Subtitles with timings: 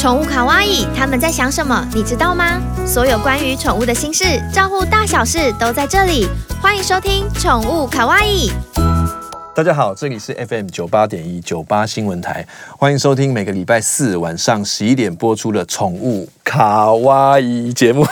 [0.00, 1.86] 宠物卡哇伊，他们在想什么？
[1.92, 2.58] 你知道吗？
[2.86, 6.26] 所有关于宠物的心事，照顾大小事都在这里。
[6.58, 8.48] 欢迎收听《宠物卡哇伊》。
[9.54, 12.46] 大家好，这里是 FM 九八点一九八新闻台，
[12.78, 18.06] 欢迎收听每个礼拜四晚上十一点播出的《宠物卡哇伊》节目。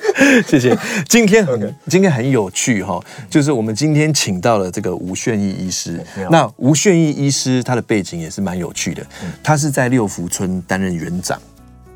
[0.46, 0.76] 谢谢，
[1.08, 6.02] 今天很.今天很有趣哈，就是我们今天请到了这个吴炫义医师。
[6.30, 9.04] 那吴炫义医师他的背景也是蛮有趣的，
[9.42, 11.40] 他是在六福村担任园长，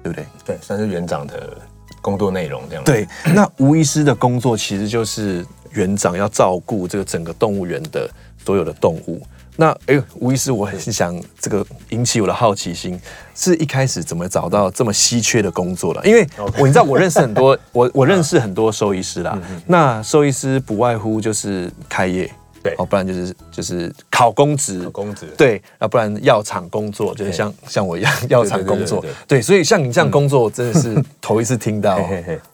[0.03, 0.25] 对不对？
[0.45, 1.57] 对，算是园长的
[2.01, 2.85] 工作内容这样。
[2.85, 8.09] 对，那吴医师的工作其实就是园长要照顾这个整个动物园的
[8.45, 9.21] 所有的动物。
[9.57, 13.01] 那哎，吴医师，我很想这个引起我的好奇心，
[13.35, 16.03] 是一开始怎么找到这么稀缺的工作了？
[16.05, 16.27] 因为
[16.59, 19.39] 我你知道，我认识很多， 我我认识很多兽医师啦。
[19.67, 22.31] 那兽医师不外乎就是开业。
[22.67, 32.01] 对，哦，不然就是就是考公职，考公职，对，啊，不然药厂工作，就是像像我一样药厂工作，对，所以像你这样工作，我 真的是头一次听到，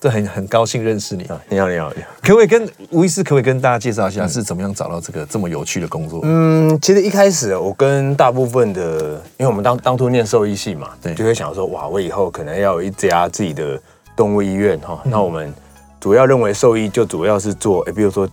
[0.00, 1.22] 这很很高兴认识你。
[1.22, 6.20] 你好，你好，你好，可不可以跟吴医师，可不可以跟大家介绍一下是怎么样找到这个这么有趣的工作？
[6.24, 13.80] 嗯，其实一开始我跟大部分的，因为我们当当初念兽医系嘛，对，就会想说，哇，我以后可能要有一家自己的
[14.16, 15.52] 动物医院哈，那我们
[16.00, 18.28] 主要认为兽医就主要是做，哎，比如说。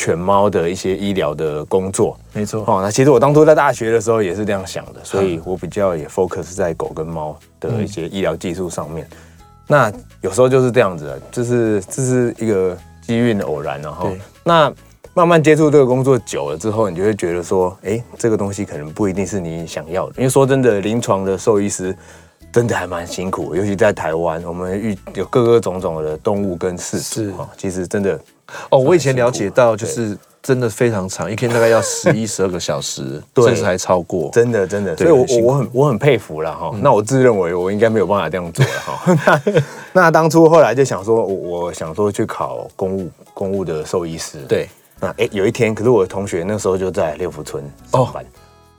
[0.00, 2.64] 犬猫的一些医疗的工作，没错。
[2.66, 9.06] 哦，那其实我当初在大学的时候也是这样想的，所以我比较也 focus 在狗跟猫的一些医疗技术上面。
[9.10, 9.18] 嗯、
[9.66, 14.10] 那有时候就是这样子的，就是这是一个机运的偶然，然后
[14.42, 14.72] 那
[15.12, 20.14] 慢慢接触这个工作久了之后，你就会觉得说，哎、欸，这个东西可能不一定是你想要的。
[20.16, 21.94] 因为说真的，临床的兽医师
[22.50, 28.18] 真的还蛮辛苦，尤其在台湾，我们遇有各个种种的动物跟事主，哈是，其实真的。
[28.70, 34.30] 哦，我以前了解到，就是真的非常长，一天大概要十一、十二个小时， 甚至还超过。
[34.32, 36.70] 真的，真的，所以我我很我很佩服了哈。
[36.74, 39.42] 嗯、那我自认为我应该没有办法这样做了哈。
[39.92, 41.34] 那当初后来就想说，我
[41.64, 44.38] 我想说去考公务公务的兽医师。
[44.48, 44.68] 对。
[45.02, 48.26] 那哎、欸，有一天，可是我的同学那时候就在六福村上班，哦、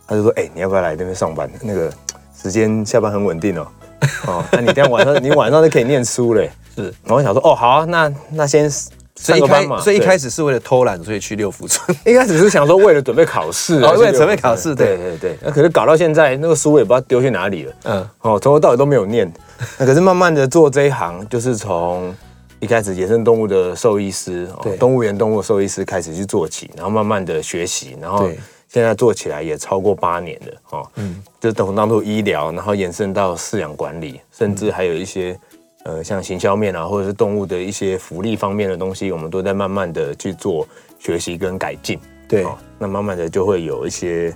[0.06, 1.50] 他就说：“哎、欸，你要不要来那边上班？
[1.64, 1.92] 那个
[2.40, 3.68] 时间下班很稳定哦。
[4.28, 6.84] 哦，那你这样晚上你晚上就可以念书嘞。”是。
[7.04, 8.70] 然后我想说：“哦，好啊，那那先。”
[9.16, 11.96] 所以一开，所以一开始是为了偷懒，所以去六福村。
[12.06, 15.38] 一开始是想说为了准备考试， 哦为了准备考试，对对对。
[15.42, 17.74] 那可是搞到现在，那个书也不知道丢去哪里了。
[17.84, 19.32] 嗯，哦，从头到尾都没有念。
[19.78, 22.16] 那可是慢慢的做这一行，就是从
[22.60, 28.30] 一开始野生动物的兽医师，对，动物园动物兽医师开始去做起，然后慢慢的学习，然后
[28.70, 30.54] 现在做起来也超过八年了。
[30.72, 35.38] 哦，嗯，就从当初医疗，然后延伸到饲养管理，甚至还有一些。
[35.84, 40.68] 呃，像行销面啊，或者是动物的一些福利方面的东西，我们都在慢慢的去做
[41.00, 42.00] 学习跟改进。
[42.28, 44.34] 对，哦，那慢慢的就会有一些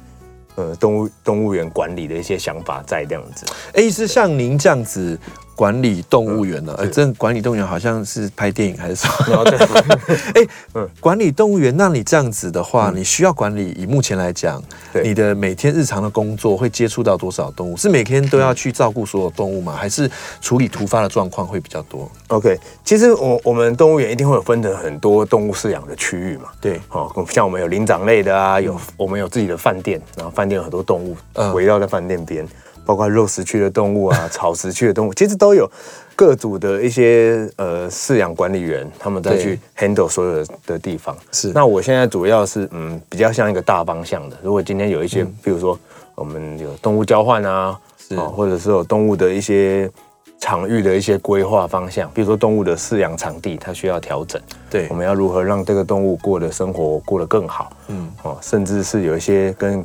[0.56, 3.46] 呃动物动物园管理的一些想法在这样子。
[3.74, 5.18] 哎，是像您这样子。
[5.56, 6.76] 管理动物园呢？
[6.78, 9.44] 呃，这管理动物园好像是拍电影还是什么？
[10.36, 13.72] 哎，嗯，管理动物园，那你这样子的话，你需要管理。
[13.78, 14.62] 以目前来讲，
[15.04, 17.78] 你的每天日常的工作会接触到多少动物？
[17.78, 19.74] 是每天都要去照顾所有动物吗？
[19.76, 20.10] 还是
[20.42, 26.50] 处理突发的状况会比较多？OK，其实我我们动物园一定会有分成很多动物饲养的区域嘛。
[26.60, 31.16] 对，好，像我们有灵长类的啊，有我们有自己的饭店，然后饭店有很多动物
[31.54, 32.46] 围绕在饭店边。
[32.86, 35.70] 包括肉食区的动物啊， 草食区的动物，其实都有
[36.16, 41.16] 各组的一些呃饲养管理员，他们再去 handle 所有的地方。
[41.32, 44.38] 是，那我现在主要是嗯，比较像一个大方向的。
[44.44, 45.78] 如果今天有一些，比如说
[46.14, 49.90] 我们有动物交换啊，是，或者是有动物的一些
[50.40, 54.42] 场域的一些规划方向，比如说动物的饲养场地，它需要调整。
[54.70, 57.72] 对，我们要如何让这个动物过的生活过得更好？
[57.88, 59.84] 嗯，哦，甚至是有一些跟。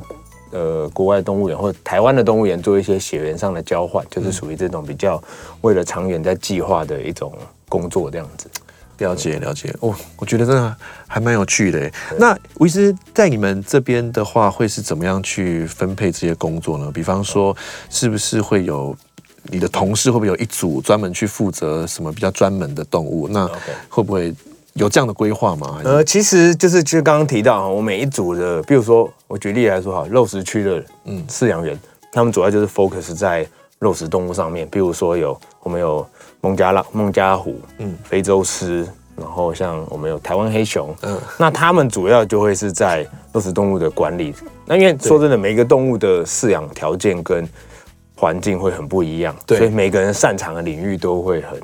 [0.51, 5.21] 呃，国外动物园或者台湾的动物园做一些血缘上的交换，就是属于这种比较
[5.61, 7.33] 为了长远在计划的一种
[7.69, 8.49] 工作，这样子。
[8.97, 10.75] 了解了解哦，我觉得真的
[11.07, 11.91] 还蛮有趣的。
[12.19, 16.91] 那吴医师在你们这边的话，会是怎么样去分配这些工作呢？
[16.93, 17.55] 比方说，
[17.89, 18.95] 是不是会有
[19.43, 23.27] 你的同事会不会有一组专门去负责什么比较专门的动物？
[23.27, 23.49] 那
[23.89, 24.35] 会不会？
[24.73, 25.81] 有这样的规划吗？
[25.83, 31.23] 呃，其实就是就刚刚提到哈，我每一组的，比如说我举例来说哈，肉食区的嗯。
[31.27, 31.77] 饲养员，
[32.11, 33.45] 他们主要就是 focus 在
[33.79, 36.07] 肉食动物上面，比如说有我们有
[36.39, 38.87] 孟加拉孟加虎，嗯，非洲狮，
[39.17, 44.33] 然后像我们有台湾黑熊，嗯，那他们主要就会是在肉食动物的管理。
[44.65, 47.47] 那因为说真的，每一个动物的饲养条件跟
[48.15, 51.59] 环境会很不一样，对，所以每个人擅长的领域都会很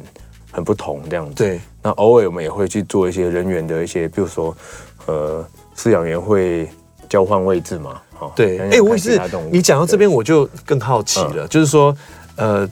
[0.58, 1.36] 很不同，这样子。
[1.36, 4.58] 对，那偶尔我们也会去做一些人员的一些，比如说，
[5.06, 6.68] 呃，饲养员会
[7.08, 8.58] 交换位置嘛，哦，对。
[8.72, 9.22] 哎，我也是，
[9.52, 11.96] 你讲到这边我就更好奇了，嗯、就是说，
[12.38, 12.68] 呃。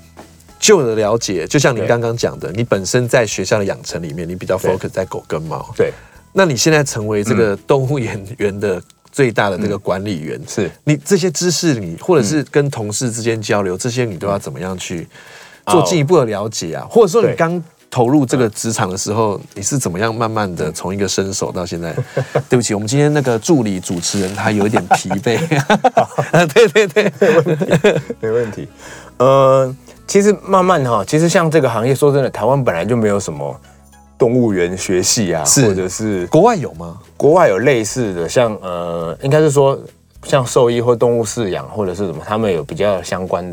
[0.57, 5.63] 就我的了解，就像你刚刚讲的，你本身在学校的养成里面，你比较 focus 在狗跟猫。
[5.77, 5.91] 对，
[6.33, 8.81] 那你现在成为这个动物演员的
[9.11, 15.07] 最大的这个管理员，是你这些知识，你或者是跟同事之间交流，这些你都要怎么样去
[15.67, 16.87] 做进一步的了解啊？
[16.89, 17.61] 或者说，你刚
[17.95, 21.95] 投入这个职场的时候，你是怎么样慢慢的从一个新手到现在？
[22.49, 25.39] 对不起，我们今天那个助理主持人他有一点疲惫。
[26.53, 28.67] 对对对，没问题，没问题。
[29.15, 29.73] 呃。
[30.07, 33.59] 其实慢慢哈，其实像这个行业，说真的，台湾本来就没有什么
[34.19, 36.97] 动物园学系啊，或者是国外有吗？
[37.17, 39.79] 国外有类似的，像呃，应该是说
[40.23, 43.43] 像兽医或动物饲养或者是什么，他们有比较相关，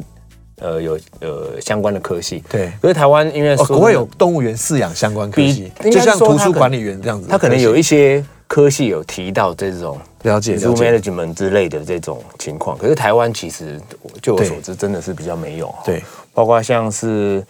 [0.63, 2.43] 呃，有呃相关的科系。
[2.49, 8.25] 对，因为台湾因为、哦、国外有动物园饲养相关科系，就像图书管理员这样子，他可能有一些。
[8.49, 13.81] 科系有提到这种了解 management 之类的这种情况，可是台湾其实
[14.21, 15.75] 就我所知，真的是比较没有。
[15.87, 16.05] 对，
[16.35, 17.43] 包括像是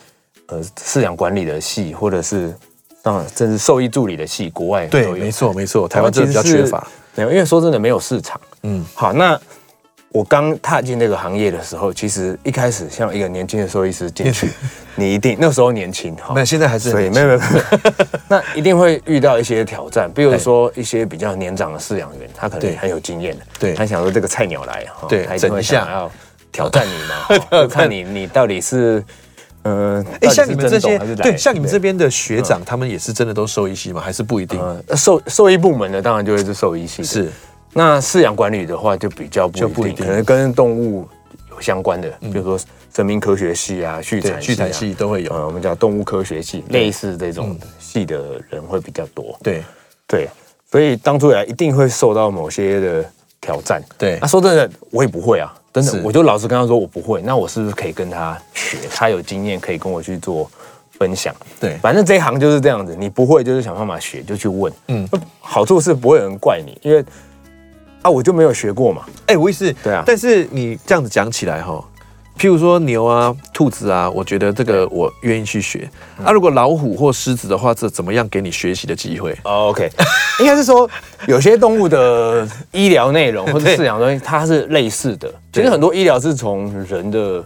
[0.47, 2.55] 呃饲养管理的系，或者是
[3.03, 4.87] 嗯，甚至兽医助理的系，国外。
[4.87, 6.87] 对，没错没错，台湾真的比较缺乏。
[7.17, 8.41] 没有，因为说真的没有市场。
[8.63, 9.37] 嗯，好，那。
[10.13, 14.49] 我刚踏进那个行业的时候，其实一开始像一个年轻的兽医师进去，
[14.95, 17.41] 你一定那时候年轻哈，那现在还是所以没有没有，
[18.29, 26.11] 那一定会遇到一些挑战，比如说一些比较年长的饲养员，他可能很有经验的，对，他想说这个菜鸟来哈，对，他一定会想要
[26.53, 29.03] 挑战你嘛， 看你你到底是
[29.63, 34.03] 呃，哎，像你们这些对，像你们这边的学长，他们也是真的都兽医系吗？
[34.03, 34.61] 还是不一定？
[34.95, 37.31] 兽兽医部门的当然就会是兽医系，是。
[37.75, 41.09] 那饲养管理的话就比较不一定，不一定可能跟动物
[41.51, 42.59] 有相关的，嗯、比如说
[42.95, 45.33] 生命科学系啊、畜产畜产系都会有。
[45.33, 49.35] 呃，我们讲动物科学系，类似这种系的人会比较多。
[49.43, 49.65] 对
[50.07, 50.29] 对，
[50.71, 53.05] 所以当初来一定会受到某些的
[53.41, 53.83] 挑战。
[53.97, 57.23] 对，那、啊、说真的，我也不会啊，真的，我就老实跟他说我不会。
[57.23, 58.77] 那我是不是可以跟他学？
[58.91, 60.51] 他有经验可以跟我去做
[60.91, 61.35] 分享。
[61.59, 64.71] 对，反正这一行就是这样子，你不会就是想办法学，就去问。
[64.89, 65.09] 嗯，
[65.41, 67.03] 好处是不会有人怪你，因为。
[68.03, 69.03] 啊，我就没有学过嘛。
[69.27, 69.73] 哎，我也是。
[69.83, 70.03] 对啊。
[70.07, 71.83] 但是你这样子讲起来哈，
[72.39, 75.89] 譬如说牛啊、兔子啊，我觉得这个我愿意去学。
[76.25, 79.89] 啊，如果老虎或狮子的话，这怎么样给你学习的机会？OK，
[80.41, 80.89] 应该是说
[81.27, 85.33] 有些动物的医疗内容 或者饲养东西，它是类似的。
[85.53, 87.45] 其实很多医疗是从人的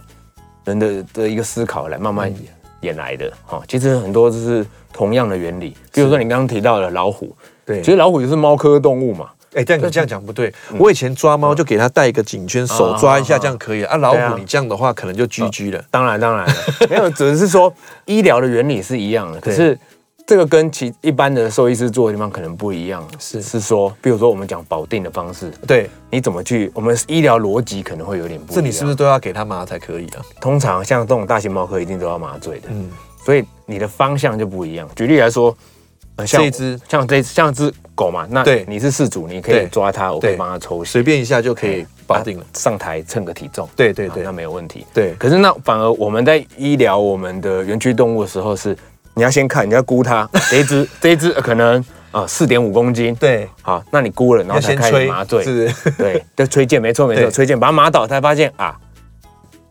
[0.65, 2.33] 人的的一个思考来慢慢
[2.81, 3.31] 演来的。
[3.45, 5.75] 哈，其实很多就是同样的原理。
[5.91, 9.29] 比如说你刚刚提到的老虎，对，其实老虎就是猫科动物嘛。
[9.53, 10.53] 哎，但你这样讲不对。
[10.77, 13.97] 我以前抓猫就给它戴一个颈圈，手抓一下这样可以啊。
[13.97, 15.83] 老虎你这样的话可能就 GG 了。
[15.89, 16.45] 当然当然，
[16.89, 17.73] 没有，只是说
[18.05, 19.77] 医疗的原理是一样的，可是
[20.25, 23.07] 这个跟其一般的兽医师做的地方可能不一样。
[23.17, 26.69] 是是说，比如说我们讲保定的方式，对，你怎么去？
[26.75, 28.55] 我们医疗逻辑可能会有点不一样。
[28.55, 30.21] 这你是不是都要给它麻才可以啊？
[30.41, 32.67] 通常像这种大型猫科一定都要麻醉的。
[32.69, 32.89] 嗯，
[33.23, 34.87] 所以你的方向就不一样。
[34.95, 35.55] 举例来说。
[36.25, 38.65] 像这只像这像只狗嘛，那对。
[38.67, 42.45] 你是事主，你可以抓它，我可以帮它抽血，随便一下就可以绑定了。
[42.53, 44.85] 上台称个体重，对对对，那没有问题。
[44.93, 48.75] 对，可是那反而我们在医疗我们的园区动物的时候，是
[49.13, 58.75] 你要先看，你要估它 这一只这一只可能啊四点五公斤，对，好，那你估了，然后才开始麻醉，是，对， 就吹箭，没错没错，吹箭把它麻倒，才发现啊，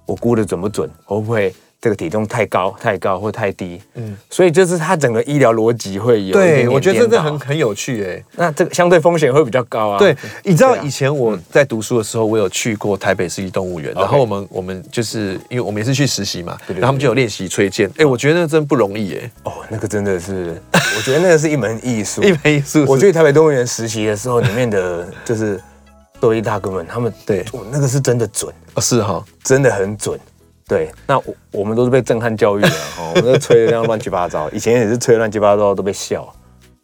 [0.05, 1.55] 我估的准不准，会不会？
[1.87, 6.67] 这个体重太高、太高或太低，嗯，所以就是它整个医疗逻辑会有点点。
[6.67, 8.25] 对，我觉得真的很很有趣哎。
[8.33, 9.99] 那这个相对风险会比较高啊。
[10.01, 17.89] 对，你知道以前我在读书的时候，我有去过台北市立动物园，然后我们我们就是因为我们也是去实习嘛，然后他们就有练习吹箭。
[17.99, 19.31] 哎，我觉得那真不容易哎。
[19.45, 22.85] 哦，那个真的是，我觉得那个是一门艺术，一门艺术。
[22.89, 25.63] 我去台北动物园实习的时候，里面的就是
[26.21, 30.19] 兽医大哥们，他们对，那个是真的准，是哈，真的很准。
[30.69, 36.35] 对，那我我们都是被震撼教育的哈， 我们都吹的那样乱七八糟，以前也是吹乱七八糟都被笑，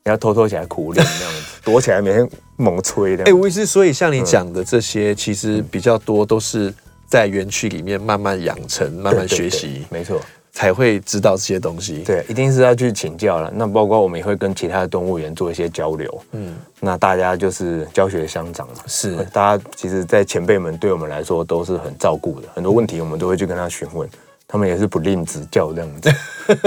[0.05, 3.25] 然后偷偷起来苦练那样子， 躲起来每天猛吹的。
[3.25, 6.73] 哎，吴医师，所以像你讲的这些，其实比较多都是
[7.09, 10.21] 在园区里面慢慢养成、慢慢学习，没错。
[10.53, 13.51] 才会知道这些东西，对，一定是要去请教了。
[13.55, 19.17] 那包括我们也会跟其他的动物园做一些交流，嗯，那大家就是教学相长嘛，是。
[19.33, 24.07] 大家其实，在前辈们对我们来说都是很照顾的，很多问题我们都会去跟他询问，
[24.47, 26.13] 他们也是不吝指教这样子。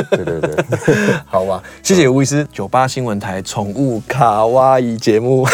[0.10, 0.66] 对 对对，
[1.28, 2.48] 好吧，谢谢吴医师。
[2.52, 5.46] 九八新闻台宠物卡哇伊节目。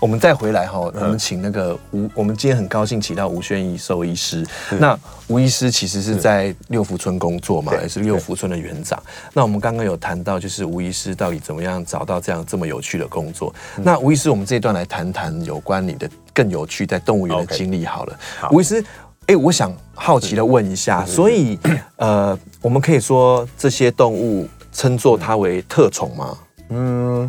[0.00, 4.44] 我们再回来哈，我们请那个吴，我们今天很高兴请到吴宣仪兽医师。
[4.78, 9.00] 那吴医师其实是在六福村工作嘛，也是六福村的园长。
[9.34, 13.54] 那我们刚刚有谈到，就是吴医师到底怎么样找到这样这么有趣的工作。
[13.76, 18.18] 那吴医师，我们这一段来谈谈有关你的更有趣在动物园的经历好了。
[18.52, 18.82] 吴医师，
[19.26, 21.58] 哎，我想好奇的问一下，所以
[21.96, 26.38] 呃，我们可以说这些动物称作它为特宠吗？
[26.70, 27.28] 嗯。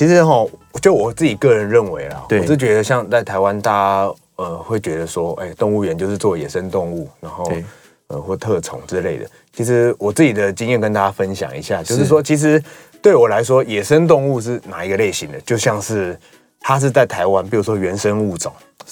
[0.00, 0.46] 其实哈，
[0.80, 7.52] 就我自己个人认为啦，我是觉得像在台湾，大家呃会觉得说，哎，动物园就是做野生动物，然后
[8.06, 9.26] 呃或特宠之类的。
[9.52, 12.62] 其实我自己的经验跟大家分享一下，就是说，其实
[13.02, 15.38] 对我来说，野生动物是哪一个类型的？
[15.42, 16.18] 就像是
[16.60, 18.50] 它是在台湾，比如说原生物种，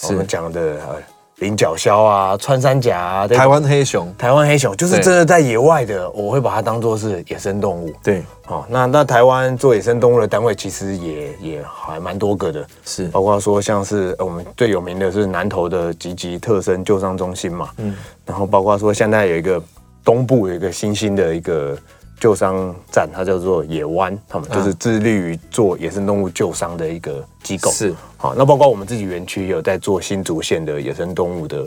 [0.08, 1.02] 我们讲的呃。
[1.40, 7.92] 领角鸮啊，穿山甲啊，台湾黑熊，台湾黑熊就是真的在野外的，我会把它当做是野生动物。
[8.02, 17.94] 对，好，那那台湾做野生动物的单位其实也也还蛮多个的，是，包括说像是我们最有名的是南投的吉吉特生救伤中心嘛，嗯，
[18.26, 19.62] 然后包括说现在有一个
[20.04, 21.76] 东部有一个新兴的一个。
[22.20, 27.70] 救伤站，它叫做野湾，他们就是致力于做野生动物救伤的一个机构。
[27.70, 31.64] 是，好，那包括我们自己园区也有在做新竹县的野生动物的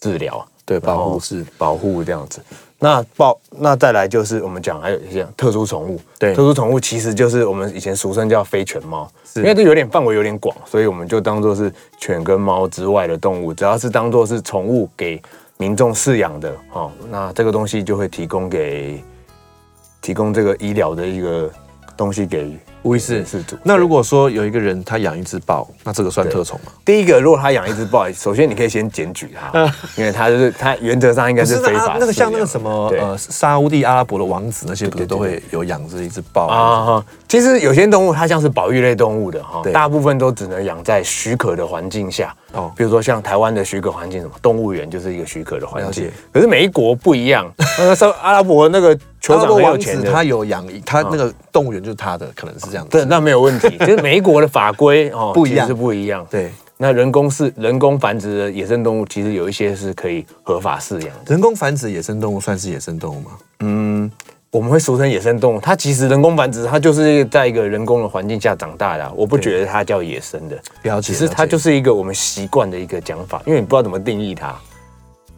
[0.00, 2.40] 治疗，对，保护是保护这样子。
[2.78, 15.20] 那报那再来就是我们讲还有一些特殊宠物，对，特殊宠物其实就是我们以前俗称叫非犬猫，因为这有点范围有点广，所以我们就当做是犬跟猫之外的动物，只要是当做是宠物给
[15.58, 19.04] 民众饲养的，哦，那这个东西就会提供给。
[20.00, 21.50] 提供这个医疗的一个
[21.96, 23.58] 东西给吴医师是主。
[23.62, 26.72] 那如果说有一个人他养一只豹，那这个算特宠吗？
[26.82, 31.98] 第一个，如果他养一只豹，首先你可以先检举他， 因为他就是他原则上应该是非法。
[32.00, 37.04] 那个像那个什么呃沙乌地阿拉伯的王子那些，不是都会有养着一只豹啊？
[37.28, 42.34] 其实有些动物它像是保育类动物的哈，大部分都只能养在许可的环境下。
[42.52, 46.10] 哦，比如说像台湾的许可环境，什么动物园就是一个许可的环境。
[46.32, 47.46] 可是每一国不一样。
[47.78, 52.90] 那个说阿拉伯那个酋长很有钱的，他有养他那个动物园就是他的，可能是这样子。
[52.90, 53.76] 对，那没有问题。
[53.78, 56.26] 就是每一国的法规哦不一样，是不一样。
[56.30, 61.32] 对，那人工是人工繁殖的野生动物，其实有一些是可以合法饲养的。
[61.32, 63.30] 人工繁殖野生动物算是野生动物吗？
[63.60, 64.10] 嗯。
[64.52, 69.12] 我们会俗称野生动物，它其实人工繁殖，它就是在一个人工的环境下长大的、啊。
[69.14, 71.12] 我不觉得它叫野生的，了解。
[71.12, 74.52] 其实它就是一个我们习惯的一个讲法，因为你不知道怎么定义它。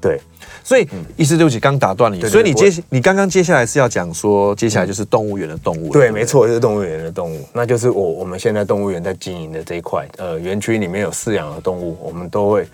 [0.00, 0.18] 对，
[0.64, 2.20] 所以医师、嗯、对不起，刚打断你。
[2.22, 5.92] 所以你接你刚刚接下来是要讲说，接下来就是动物园的动物。
[5.92, 7.44] 对，没错，就是动物园的动物。
[7.52, 12.66] 那就是我我们现在动物园在经营的这一块，呃，园区里面有饲养的动物，我们都会，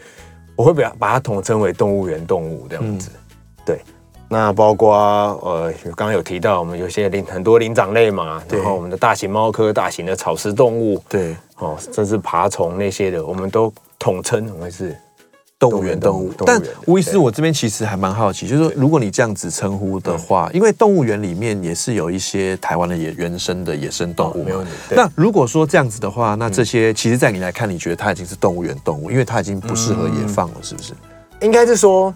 [0.56, 3.10] 我会把把它统称为动物园动物这样子。
[3.14, 3.20] 嗯、
[3.64, 3.80] 对。
[4.30, 4.94] 那包括
[5.42, 14.94] 呃，刚刚有提到，我们有些灵很多灵长类嘛，然后我们的大型猫科、大型的草食动物，对，哦，甚至爬虫那些的，我们都统称我们是
[15.58, 16.32] 动物园动物。
[16.46, 24.72] 但吴医师，我这边其实还蛮好奇，就是说，如果你这样子称呼的话，因为动物园里面也是有一些台湾的野原生的野生动物，没问题。
[24.90, 30.92] 那如果说这样子的话，那这些其实，在你来看，你觉得它已经是动物园动物，因为它已经不适合野放了，是不是？
[31.40, 32.14] 应该是说。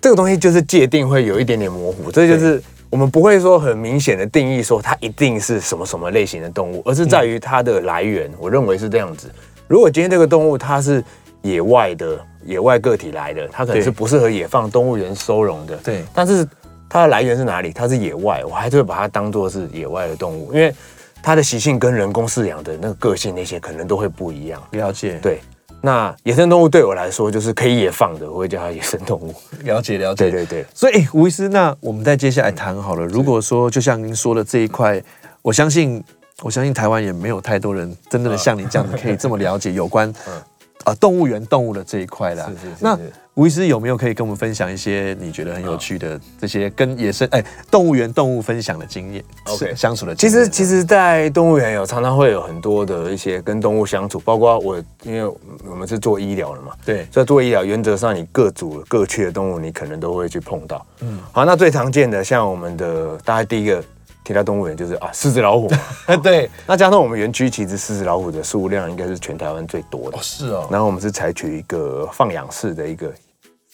[0.00, 2.60] 这个东西就是界定会有一点点模糊，这就是
[2.90, 8.28] 我们不会说很明显的定义说它一定是什么什么类型的动物，而是在于它的来源。
[8.40, 9.30] 我认为是这样子。
[9.68, 11.04] 如果今天这个动物它是
[11.42, 15.76] 野外的野外个体来的，它可能是不适合野放动物园收容的。
[15.78, 16.46] 对，但是
[16.88, 17.72] 它的来源是哪里？
[17.72, 20.74] 它是野外，我还是会把它当做是野外的动物，因为
[21.22, 24.62] 它的习性跟人工饲养的那个个性那些可能都会不一样。
[24.72, 25.40] 了解，对。
[25.84, 29.34] 那野生动物对我来说就是可以野放的，我会叫它野生动物。
[29.64, 30.66] 了解了解，对对对。
[30.72, 33.04] 所以吴医师，那我们再接下来谈好了。
[33.04, 35.02] 嗯、如果说就像您说的这一块，
[35.42, 36.00] 我相信
[36.42, 40.42] 我相信台湾也没有太多人真正的像你这样子可以这么了解有关、 嗯、
[40.84, 42.42] 啊动物园动物的这一块的。
[42.46, 42.76] 是是是，是。
[42.80, 42.98] 那
[43.34, 50.14] 吴医师有没有可以跟我们分享一些你觉得很有趣的这些跟野生哎动物园动物分享的经验？OK，相处的。
[50.14, 55.24] 其实其实，在动物园有常常会有很多的一些跟动物相处，包括我，因为
[55.64, 60.86] 我们是做医疗的嘛，对，所以做医疗原则上你各组各区的动物，你可能都会去碰到。
[61.00, 63.82] 嗯，好，那最常见的像我们的大概第一个
[64.24, 70.18] 提到动物园就是啊狮子老虎嘛， 对，那加上我们园区其实狮子老虎的数量应该是全台湾最多的。
[70.18, 73.12] 哦，是哦，然后我们是采取一个放养式的一个。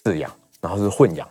[0.05, 1.27] 饲养，然后是混养，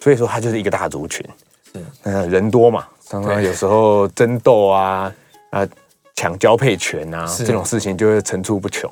[0.00, 1.26] 所以说它就是一个大族群。
[1.72, 5.12] 是，嗯，人多嘛，常常有时候争斗啊，
[5.50, 5.66] 啊，
[6.14, 8.88] 抢交配权啊，这种事情就会层出不穷。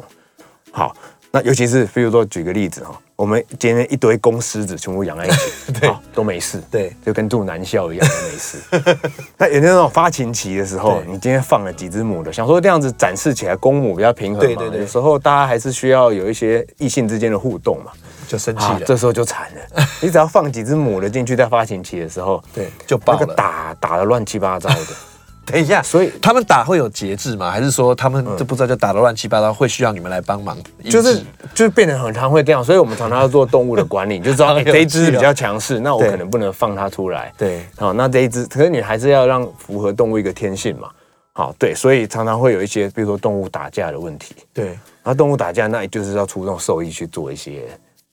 [0.73, 0.95] 好，
[1.31, 8.59] 那尤其是比如说举个例子哈，我们今天一堆公狮子全部养在一起， 对，都没事，对，就跟住男校一样都没事。
[9.37, 17.93] 那有那种发情期的时候，你今天放了几只母的，想说这样子展示起来公母比较平衡嘛，对对对，有时候大家还是需要有一些异性之间的互动嘛。
[18.29, 19.87] 就生气了，这时候就惨了。
[20.01, 23.21] 你只要放几只母的进去，在发情期的时候，对，就爆了。
[23.21, 24.77] 那个打打得乱七八糟的。
[25.53, 27.51] 等一下，所以他们打会有节制吗？
[27.51, 30.59] 还是说他们这不知道就打的乱七八糟，会需要你们来帮忙？
[30.85, 31.23] 就是
[31.55, 37.33] 就是变得很常会这样，所以我们常常要做动物的管理， 就知道这一只比较强势，那我可能不能放它出来。
[37.39, 40.89] 对，好，那这一只，可是你还是要让符合动物一个天性嘛。
[41.33, 44.35] 好，对，所以常常会有一些，比如说动物打架的问题。
[44.55, 47.65] 对，然后动物打架，那也就是要出动兽医去做一些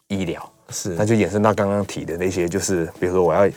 [0.10, 0.48] 医疗。
[0.70, 3.50] 是，那就衍生到刚刚提的那些，就是比如说我要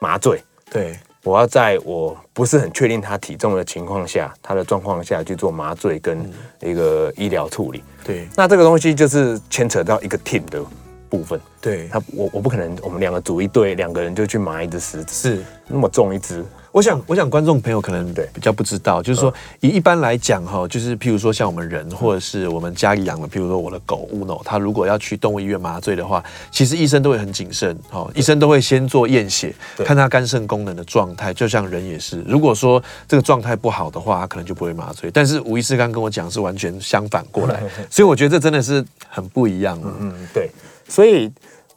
[0.00, 7.82] 麻醉，对，我要在我不是很确定他体重的情况下，他的状况下去做麻醉跟一个医疗处理。
[8.04, 10.62] 对，那这个东西就是牵扯到一个 team 的
[11.08, 11.40] 部分。
[11.62, 16.44] 对，他我我不可能我们两个组一队，两个人就去麻一只狮子，是那么重一只。
[16.74, 29.54] 我想，我想观众朋友可能比较不知道，就是说，以一般来讲哈，就是譬如说像我们人，或者是我们家里养的，譬如说我的狗 Uno，它如果要去动物医院麻醉的话，其实医生都会很谨慎，哈，医生都会先做验血，
[29.84, 35.08] 看它肝肾功能的状态，就像人也是，如果说这个状态不好的话，它可能就不会麻醉。
[35.12, 39.80] 但是吴医师刚跟我讲是完全相反过来， 所以我觉得这真的是很不一样。
[40.00, 40.50] 嗯，对，
[40.88, 41.30] 所以。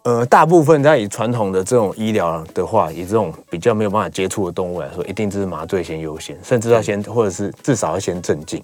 [0.03, 8.63] 呃，大部分在以传统的这种医疗的话，以这种比较没有办法接触的动物来说，一定就是麻醉先优先，甚至要先，或者是至少要先镇静。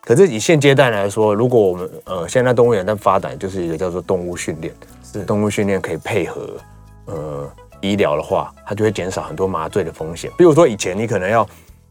[0.00, 6.56] 可是以现阶段来说，如果我们呃现在动物园在发展就是一个叫做动物训练，是动物训练可以配合
[7.04, 10.30] 呃医疗的话，它就会减少很多麻醉的风险。
[10.38, 11.46] 比如说以前你可能要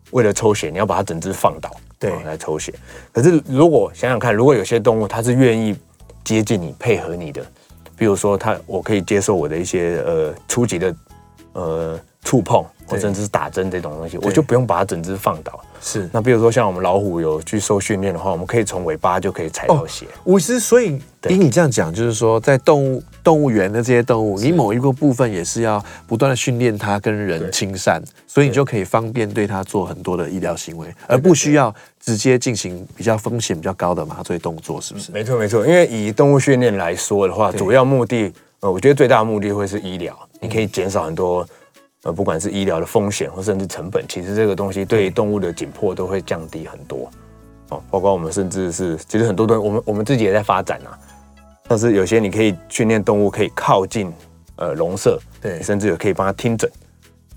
[0.10, 2.74] 为了抽血，你要把它整只放倒，对，来抽血。
[3.12, 5.78] 可是如果想想看，如果有些动物它是愿意
[6.24, 7.46] 接近你，配合你的。
[7.98, 10.96] 比如说，他我可以接受我的一些呃初级的
[11.54, 15.58] 呃触碰，或甚至是打针这种东西，我就不用把它整只放倒。
[15.82, 16.10] 是。
[16.12, 20.06] 那比如说像我们老虎有去受训练的话，我们可以从尾巴就可以踩到血。
[20.26, 35.14] 吴医师，所以以你这样讲，就是说在动物 动物园的这些动物，你某一个部分也是要不断的训练它跟人亲善，所以你就可以方便对它做很多的医疗行为，而不需要直接进行比较风险比较高的麻醉动作，是不是？
[35.14, 35.66] 没错，没错。
[35.66, 41.48] 因为以动物训练来说的话，主要目的，呃，我觉得最大的目的会是医疗，你可以减少很多。
[42.08, 47.12] 呃，不管是医疗的风险或甚至成本，其实这个东西对动物的紧迫都会降低很多。
[47.68, 50.98] 哦，包括我们甚至是，其实很多东西我们我们自己也在发展啊。
[51.68, 54.10] 但是有些你可以训练动物可以靠近
[54.56, 56.72] 呃笼舍，对，甚至有可以帮它听诊，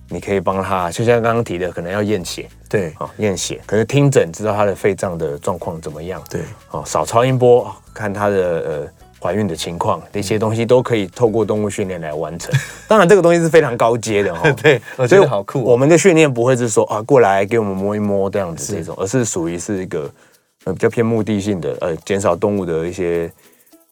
[0.09, 8.89] 你可以帮它，就像刚刚提的，可能要验血，对，啊，验血，可是听诊知道它的肺脏的状况怎么样，对，哦，扫超音波看它的呃。
[9.21, 12.51] 怀孕的情况，这些东西都可以透过动物训练来完成。
[12.89, 14.39] 当然，这个东西是非常高阶的哦。
[14.63, 15.63] 对，我觉得好酷哦。
[15.65, 20.11] 我们的训练不会是说啊，过来给我们摸一摸这样子这种，而是属于是一个
[20.65, 23.31] 呃比较偏目的性的，呃，减少动物的一些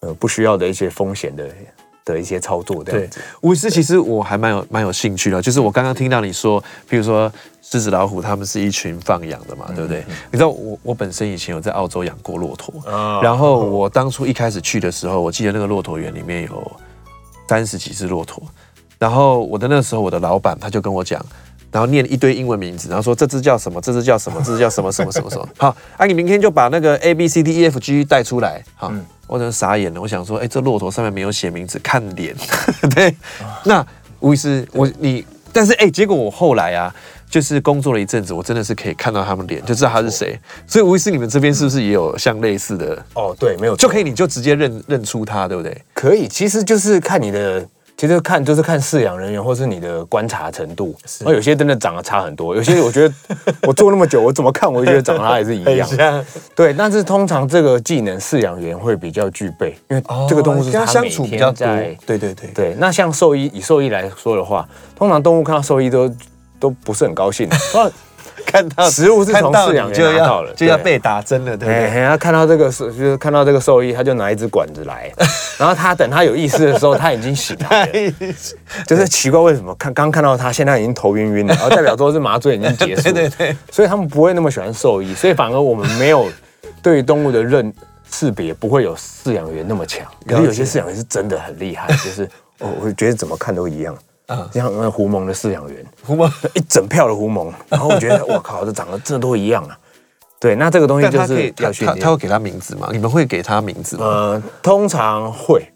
[0.00, 1.46] 呃不需要的一些风险的
[2.14, 3.20] 的一些操作这样子。
[3.40, 7.30] 吴医师，其实我还蛮有蛮有兴趣的，就是我刚刚听到你说，譬如说。
[7.70, 10.00] 狮子、老虎，他们是一群放养的嘛，对不对？
[10.08, 16.72] 嗯、你知道我我本身以前有在澳洲养过骆驼，哦、然后我当初一开始去的时候，我记得那个骆驼园里面有
[17.46, 18.42] 三十几只骆驼，
[18.98, 21.22] 然后我的那个时候我的老板他就跟我讲，
[21.70, 25.46] 然后念了一堆英文名字，然后说这只叫什么，这只叫什么，这只叫什么什么什么什么。
[25.58, 28.64] 好，啊，你明天就把那个 A B C D E F G 带出来。
[28.76, 32.34] 好，嗯、我真的傻眼了，我想说，哎，这骆驼上面没有写名字，看脸。
[32.96, 33.14] 对，
[33.64, 33.86] 那
[34.18, 36.92] 吴医师，我你，但是哎，结果我后来啊。
[37.30, 40.40] 就是工作了一阵子，我真的是可以看到他们脸，就知道他是谁。
[40.66, 43.04] 所以吴医师，你们这边是不是也有像类似的？
[43.12, 45.84] 哦，对，没有就可以，你就直接认认出他，对不对？
[45.92, 50.96] 可以，其实就是看你的，其实看就是看饲养人员或是你的观察程度。
[51.20, 53.14] 那有些真的长得差很多，有些 我觉得
[53.62, 55.88] 我做那么久，我怎么看我就觉得长得他也是一样。
[56.54, 61.66] 对，但是通常这个技能饲养员会比较具备，因为这个动物是它相处比较多。
[61.66, 62.76] 对对对对。
[62.78, 66.10] 那像兽医，以兽医来说的话，通常动物看到兽医都。
[66.60, 67.48] 都不是很高兴，
[68.50, 72.06] 看到食物是从饲养员拿到了，就要被打针了，对不对？
[72.08, 75.12] 他看到这个兽，就是看到这个兽医，他就拿一支管子来，
[75.58, 77.86] 然后他等他有意识的时候，他已经醒 了，
[78.86, 86.26] 就是奇怪为什么看刚看到他，现在已经头晕晕了，然 后代表说是麻醉已经结束，对对对，所以他们不会那么喜欢兽医，所以反而我们没有
[86.82, 87.70] 对于动物的认
[88.10, 92.26] 识别不会有饲养员那么强，可是有些饲养员是真的很厉害，就是
[92.58, 93.94] 我我觉得怎么看都一样。
[94.28, 99.76] 啊，像那狐獴的饲养员，狐獴一整票的狐獴， 然后我觉得我靠，这长得真的都一样啊。
[100.40, 101.98] 对，那这个东西就是要训练。
[101.98, 102.88] 他他会给他名字吗？
[102.92, 104.06] 你们会给他名字吗？
[104.06, 105.66] 呃，通常会，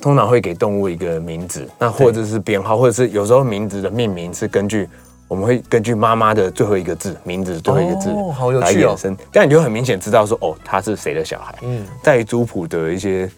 [0.00, 4.88] 通常会给动物一个名字，那或者是编号，或者是有时候名字的命名是根据
[5.28, 11.54] 我们会根据妈妈的最后一个字，名字最后一个字哦好有来趣哦衍生，这样你就很明显知道说哦，他是谁的小孩。
[11.62, 13.30] 嗯，在族谱的一些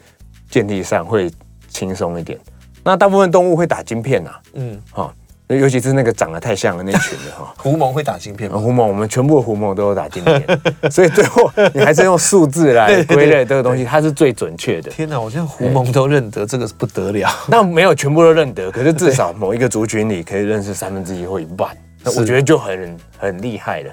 [0.49, 1.29] 建立上会
[1.67, 2.39] 轻松一点。
[2.85, 5.13] 那大部分动物会打晶片呐、啊，嗯，哈，
[5.47, 7.51] 尤其是那个长得太像的那群的哈。
[7.57, 8.59] 狐獴会打晶片吗？
[8.59, 10.45] 狐獴，我们全部的狐獴都有打晶片，
[10.91, 14.91] 所以最后你还是用数字来 归类这个东西，它是最准确的。
[14.91, 17.27] 天哪，我现在狐獴都认得，这个是不得了。
[17.47, 23.91] 那没有全部都认得，可是至少某一个族群里可以认识三分之一或一半，那我觉得就很很厉害了。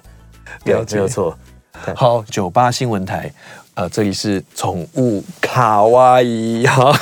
[0.65, 1.37] 了解没有错。
[1.97, 3.33] 好，九八新闻台，
[3.75, 6.93] 呃，这里是宠物卡哇伊哈。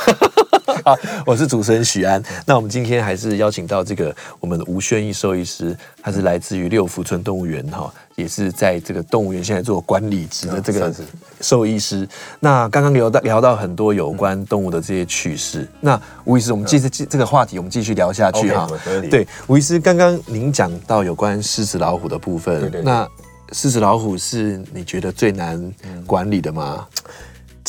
[0.84, 2.22] 好， 我是主持人许安。
[2.46, 10.92] 那我们今天还是邀请到这个我们的吴宣义兽医师，他是来自于六福村动物园哈，也是在这个动物园现在做管理职的这个
[11.40, 12.08] 兽医师。
[12.38, 15.66] 那刚刚聊到聊到很多有关动物的这些趣事。
[15.80, 18.68] 那吴医师，我们继续这个话题，我们继续聊下去哈。
[19.10, 23.08] 对，吴医师，刚刚您讲到有关狮子老虎的部分，那
[23.52, 25.72] 狮子老虎是你觉得最难
[26.06, 26.86] 管理的吗？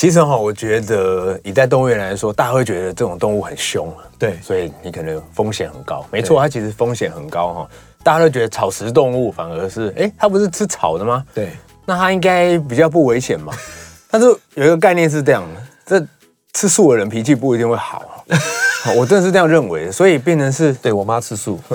[0.02, 6.04] 其实哈，我觉得以在动物园来说，大家会觉得这种动物很凶，对，所以你可能风险很高。
[6.10, 7.70] 没错，它其实风险很高哈。
[8.02, 11.24] 大家都觉得草食动物反而是，哎，它不是吃草的吗？
[11.36, 11.52] 对，
[11.86, 13.54] 那它应该比较不危险嘛。
[14.10, 16.08] 但是有一个概念是这样的，这
[16.54, 18.26] 吃素的人脾气不一定会好。
[18.98, 21.60] 我真的是这样认为的，所以变成是，对我妈吃素。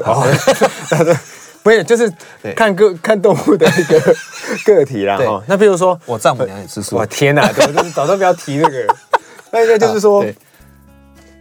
[1.67, 2.09] 不是，就是
[2.55, 4.15] 看个看动物的一个
[4.65, 5.43] 个体啦哈。
[5.49, 6.95] 那比如说，我丈母娘也吃素。
[6.95, 8.87] 我天哪，对，就是早上不要提那个。
[9.51, 10.25] 那应该就是说，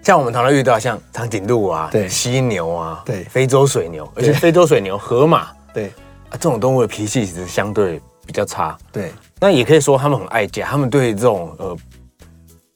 [0.02, 5.94] 像我们常常遇到像长颈鹿啊，对，犀牛啊，对，非洲水牛，而且非洲水牛、河马，对
[6.30, 8.76] 啊，这种动物的脾气其实相对比较差。
[8.92, 11.78] 对，那也可以说他们很爱家，他们对这种呃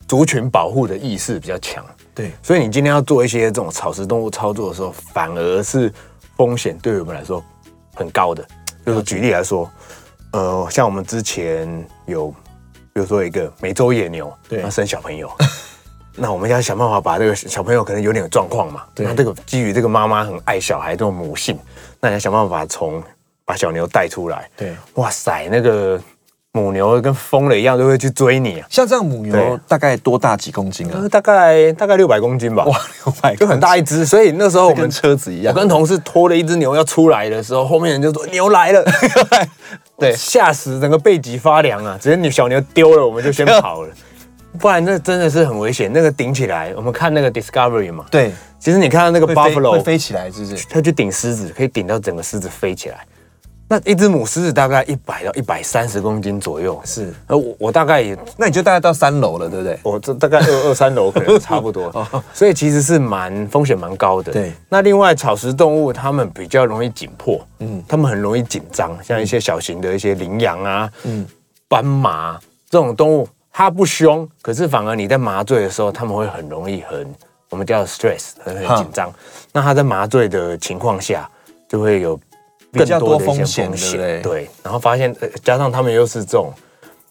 [0.08, 1.84] 族群保护的意识比较强。
[2.14, 5.92] 对，所以你今天要做一些这种草食动物操作的时候，反而是。
[6.40, 7.44] 风险对于我们来说
[7.94, 8.48] 很高的，
[8.86, 9.70] 就是举例来说，
[10.32, 12.30] 呃，像我们之前有，
[12.94, 15.30] 比如说一个美洲野牛，对，它生小朋友，
[16.16, 21.60] 那我们要想办法把这个小朋友可能有点状况嘛，对，那这个基于这个妈妈很爱小孩这种母性，
[22.00, 23.04] 那你要想办法从
[23.44, 26.02] 把小牛带出来，对，哇塞，那个。
[26.54, 28.68] 母牛跟疯了一样，都会去追你啊！
[28.72, 31.08] 像这样母牛大概多大几公斤啊？
[31.08, 32.66] 大概大概六百公斤吧。
[32.66, 34.04] 哇，六百就很大一只。
[34.04, 38.84] 所以那时候我们跟车子一样，我跟同事拖了一只牛要出来的时候，后面人就说牛来了，
[40.00, 41.96] 对，吓死整个背脊发凉啊！
[42.02, 43.90] 直接你小牛丢了，我们就先跑了，
[44.60, 45.92] 不然那真的是很危险。
[45.94, 50.66] 那个顶起来，我们看那个 Discovery 嘛，对，其实你看到那个 Buffalo 会飞起来，是不是？
[50.68, 53.06] 它去顶狮子，可以顶到整个狮子飞起来。
[53.72, 57.14] 那一只母狮子大概一百到一百三十公斤左右，是。
[57.28, 59.80] 呃，我我大概也，那你就大概到三楼了，对不对？
[59.84, 61.94] 我这大概二二三楼可能差不多，
[62.34, 64.34] 所以其实是蛮风险蛮高的。
[64.34, 64.52] 对。
[64.70, 71.24] 那另外草食动物它们比较容易紧迫，嗯，它们很容易紧张，像一些小型的一些羚羊啊，嗯，
[71.68, 72.40] 斑马
[72.72, 77.14] 这种动物，它不凶，可是反而你在麻醉的时候，它们会很容易很
[77.52, 79.14] 我们叫 stress 很很紧张。
[79.54, 81.30] 那它在麻醉的情况下
[81.68, 82.20] 就会有。
[82.72, 86.54] 更多的一些风险，对，对，然后发现，呃加上他们又是这种，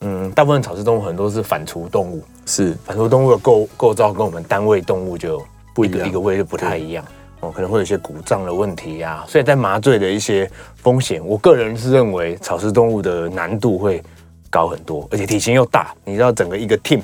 [0.01, 2.77] 嗯，大部分草食动物很多是反刍动物，是。
[2.85, 5.45] 反刍动物的构构造跟我们单位动物就
[5.75, 7.05] 不一个一个位就不太一样，
[7.41, 14.03] 哦，可能会有一些骨胀的问题呀，所以在麻醉的一些风险，我个人是认为草食动物的难度会
[14.51, 17.03] 高很多，而且体型又大，你知道整个一个 team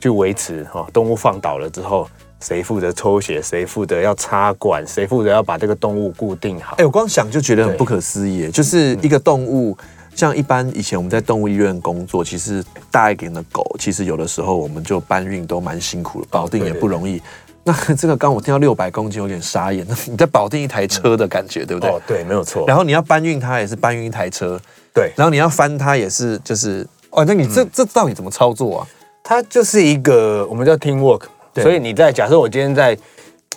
[0.00, 2.08] 去维持哈，动物放倒了之后。
[2.44, 3.40] 谁负责抽血？
[3.40, 4.86] 谁负责要插管？
[4.86, 6.76] 谁负责要把这个动物固定好？
[6.76, 8.50] 哎，我光想就觉得很不可思议。
[8.50, 9.74] 就是一个动物，
[10.14, 17.22] 像一般以前我们在动物医院工作，其实大一点的狗，其实有的时候我们就搬运都蛮辛苦的，保定也不容易。
[17.64, 21.88] 那 这个刚我听到六百公斤有点傻眼， 你在保定一台车的感觉，对不对？
[21.88, 22.66] 哦，对，没有错。
[22.66, 24.60] 然后你要搬运它也是搬运一台车，
[24.92, 25.10] 对。
[25.16, 28.86] 然后你要翻它也是，就是哦，那你这这到底怎么操作啊？
[29.22, 31.22] 它就是一个我们叫 team work。
[31.62, 32.96] 所以你在假设我今天在，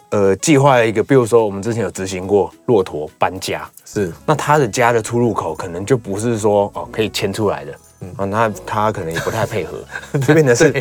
[0.09, 9.79] 呃，计划一个，比如说我们之前有执行过骆驼搬家，是，那他的家的出入口可能就不是说哦可以牵出来的，嗯，啊，那他可能也不太配合，
[10.19, 10.71] 就变成是，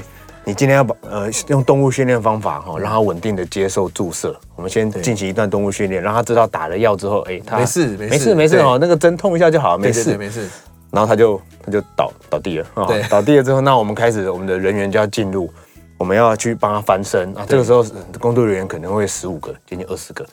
[0.45, 8.35] 你今天要把呃用动物训练方法哈，让它稳定的接受注射，我们先进行一段动物训练，让它知道打了药之后，哎，他没事没事。
[8.35, 10.17] 没事哦，那个针痛一下就好了，没事。
[10.17, 10.49] 没事，
[10.93, 15.51] 然后它就它就倒倒地了，对，倒地了之后，那我们开始我们的人员就要进入。
[15.99, 17.37] 我们要去帮他翻身。
[17.37, 17.45] 啊！
[17.49, 17.85] 这个时候
[18.21, 20.27] 工作人员可能会十五个，接近二十个，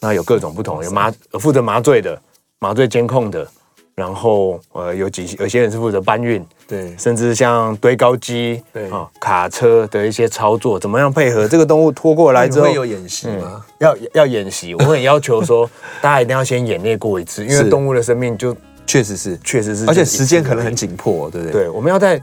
[0.00, 2.20] 那有各种不同，有麻负责麻醉的、
[2.58, 3.46] 麻醉监控的，
[3.94, 8.90] 然后呃有几有些人是负责搬运，对，甚至像堆高机，对。
[8.90, 11.46] 啊卡车的一些操作，怎么样配合？
[11.46, 13.42] 这个动物拖过来之后会有演习吗？
[13.44, 15.68] 嗯、要要演习，我很要求说
[16.00, 18.56] 大家一定要先演练过一次，因为动物的生命就
[18.86, 19.38] 确实是。
[19.44, 21.64] 确实是，而且时间可能很紧迫，对不对？
[21.64, 22.20] 对，我们要在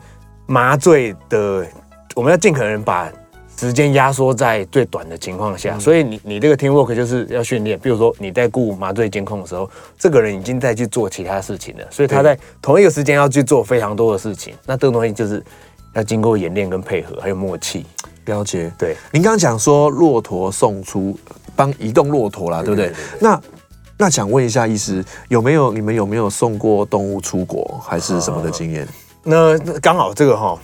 [0.47, 1.65] 麻醉的，
[2.17, 3.10] 我们要尽可能把。
[3.60, 7.80] 时间压缩在最短的情况下，嗯、所以你你这个 teamwork 就是要训练。
[7.80, 14.53] 比如说你在顾麻醉监控的时候，这个人已经在去做其他事情了，所以他在同一个时间要去做非常多的事情。
[14.67, 15.43] 那这个东西就是
[15.95, 17.84] 要经过演练跟配合，还有默契。
[18.25, 18.71] 了解。
[18.77, 21.17] 对，您刚刚讲说骆驼送出
[21.56, 22.89] 帮移动骆驼啦，对不对？
[22.89, 23.41] 对对对对，那
[23.97, 28.88] 那想问一下，医师有没有你们有没有送过动物出国还是什么的经验？
[29.23, 30.56] 那刚好这个哈，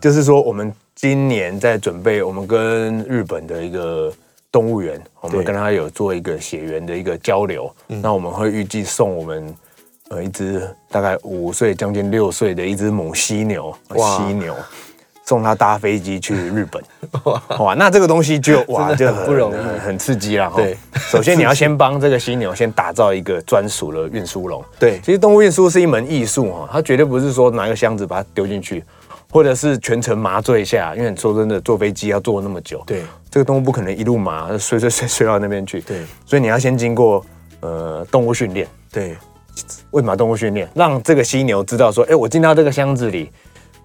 [0.00, 0.72] 就是说我们。
[1.00, 4.12] 今年在准备，我们跟日本的一个
[4.50, 7.72] 动物园，我们跟他有做一个血缘的一个交流。
[7.86, 9.54] 那我们会预计送我们
[10.08, 14.56] 呃一只大概五岁将近六岁的一只母犀牛，犀牛
[15.24, 16.82] 送他搭飞机去日本。
[17.60, 20.52] 哇，那这个东西就 哇就很不容易，很刺激了。
[20.56, 24.64] 对， 首先你要先帮这个犀牛先打造一个专属的运输笼。
[24.80, 28.82] 对，其实动物运输是一门艺术哈，它绝对不是说拿个箱子把它丢进去。
[29.30, 37.24] 或者是全程麻醉一下，因为说真的，坐飞机要坐那么久，对，这个动物不可能一路麻，睡睡睡睡到那边去，对，所以你要先经过
[37.60, 39.16] 呃动物训练，对，
[39.90, 40.68] 为什么动物训练？
[40.74, 43.30] 让这个犀牛知道说，哎，我进到这个箱子里，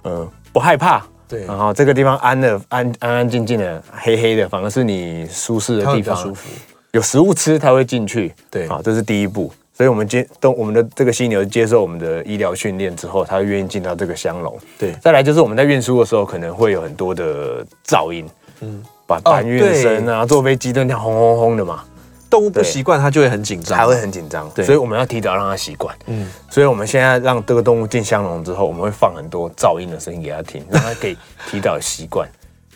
[0.03, 6.47] 呃，不害怕，对，然后这个地方安的安安安静静的，黑黑的，反而是你舒适的地方，舒服，
[6.91, 9.51] 有食物吃，它会进去，对，好，这是第一步。
[9.75, 14.55] 所以，我们接动我们的这个犀牛接受我们的医疗训练之后，它会愿意进到这个箱笼。
[14.77, 18.29] 对，再来就是我们在运输的时候，可能会有很多的噪音，
[18.61, 21.83] 嗯，把搬运声啊，坐飞机都那样轰轰轰的嘛。
[22.29, 24.47] 动物不习惯，它就会很紧张，它会很紧张。
[24.55, 25.95] 对，所以我们要提早让它习惯。
[26.05, 31.17] 嗯，所以我们现在让这个动物进箱笼之后，我们会放很多噪音的声音给它听，让它可以
[31.49, 32.29] 提早习惯。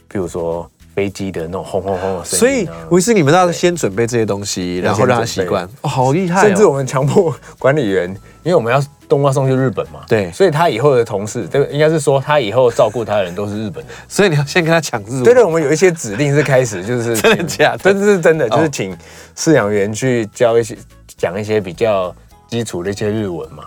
[0.08, 0.68] 比如说。
[0.98, 5.64] 飞机的那种轰轰轰的声音，所以维斯，你们要先准备这些东西，然后让他习惯。
[5.82, 6.42] 哦，好厉害！
[6.42, 8.10] 甚至我们强迫管理员，
[8.42, 15.24] 因为我们要动物要送去日本嘛，对，所以他以后的同事，这个应该是说他以后照顾他的人都是日本人，所以你要先跟他抢日文。
[15.24, 18.98] 对对，我们有一些指令是开始就是 真的假的，真的是真的，就是请
[19.36, 20.76] 饲养员去教一些
[21.16, 22.12] 讲一些比较
[22.48, 23.66] 基础的一些日文嘛，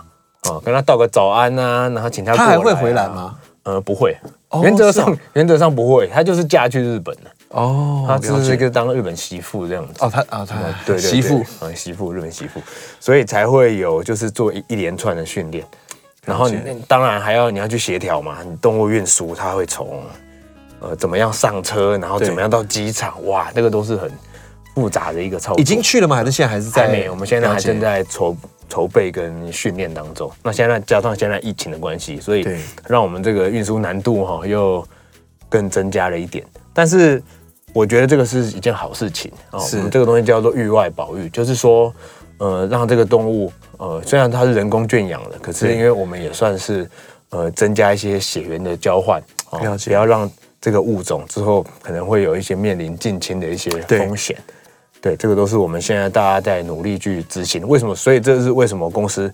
[0.49, 2.35] 哦，跟他道个早安啊，然后请他。
[2.35, 3.37] 他还会回来吗？
[3.63, 4.17] 呃，不会，
[4.63, 7.31] 原则上原则上不会，他就是嫁去日本了。
[7.49, 9.93] 哦，他只是一个当日本媳妇这样子。
[9.99, 12.61] 哦，他啊，他对媳妇啊，媳妇日本媳妇，
[12.99, 15.65] 所以才会有就是做一一连串的训练，
[16.25, 20.03] 然后你当然还要你要去协调嘛，你动物运输他会从
[20.79, 24.09] 呃怎么样上车，然后怎么样到机场，哇，那个都是很
[24.73, 25.59] 复杂的一个操作。
[25.59, 26.15] 已经去了吗？
[26.15, 26.87] 还是现在还是在？
[26.87, 28.35] 没有，我们现在还正在筹
[28.71, 30.31] 筹备跟训练当中。
[30.41, 32.47] 那现在加上现在疫情的关系，所以
[32.87, 34.87] 让我们这个运输难度哈又
[35.49, 37.21] 更增加了一点，但是。
[37.73, 39.57] 我觉得这个是一件好事情啊。
[39.59, 41.95] 是我们这个东西叫做域外保育，就是说，
[42.37, 46.85] 呃，让这个动物，呃，虽然它是人工圈养的，可是因为我们也算是，
[47.29, 49.23] 呃，增加一些血缘的交换，
[49.61, 50.29] 了解，不要让
[50.59, 54.35] 这个物种之后可能会有一些面临近亲的一些风险。
[55.01, 57.67] 对，对，这个都是我们现在大家在努力去执行。
[57.67, 57.95] 为什么？
[57.95, 59.33] 所以这是为什么公司，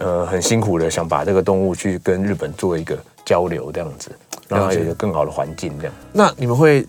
[0.00, 4.10] 呃，很辛苦的想把这个动物去跟日本做一个交流，这样子，
[4.48, 5.72] 让它有一个更好的环境。
[5.78, 6.86] 这样，那你们会？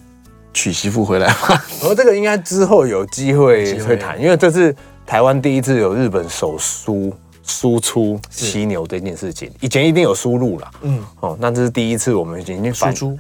[0.57, 1.35] 娶媳妇回来吗？
[1.49, 4.73] 然 后这个应该之后有机会会谈，因为这是
[5.05, 7.11] 台湾第一次有日本手输
[7.43, 13.19] 输出犀牛这件事情，以前一定有输入了，嗯，哦，那这是第一次，我们已经输出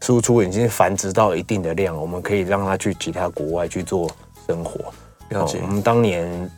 [0.00, 4.10] 输出已经繁殖到一定的量，我们可以让它去其他国外去做
[4.46, 4.92] 生活。
[5.30, 5.60] 了解。
[5.62, 6.50] 我们当年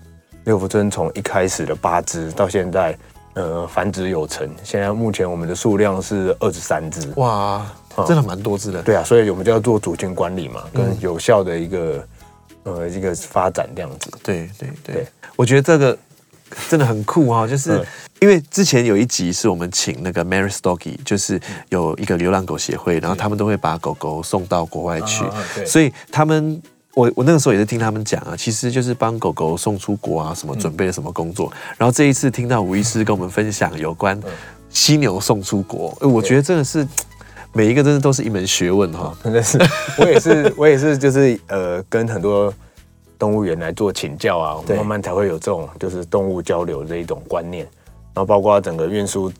[0.44, 2.96] 六福村从一开始的八只到现在，
[3.34, 7.12] 呃，繁殖有成，现在目前我们的数量是二十三只。
[7.16, 7.64] 哇。
[8.08, 12.04] 真的蛮多只的，对啊，所以我们就要做主权管理嘛，跟有效的一个
[12.64, 14.10] 呃一个发展这样子。
[14.20, 15.96] 对对对，我觉得这个
[16.68, 17.86] 真的很酷啊，就是
[18.20, 25.24] 因为之前有一集是我们请那个 Mary's Doggy，就是有一个流浪狗协会，然后他们都会把狗狗送到国外去，
[25.64, 26.60] 所以他们
[26.94, 34.20] 我我那个时候也是听他们讲啊，其实就是帮狗狗送出国啊，什么准备了什么工作，然后这一次听到吴医师跟我们分享有关
[34.70, 36.86] 犀牛送出国，我觉得真的是。
[37.56, 39.56] 每一个真的都是一门学问哈， 真的是，
[39.96, 42.52] 我也是，我也是，就是呃，跟很多
[43.16, 47.64] 动物园来做请教啊，慢慢才会有这种就是动物交流这一种观念，
[48.12, 49.32] 然后包括整个运输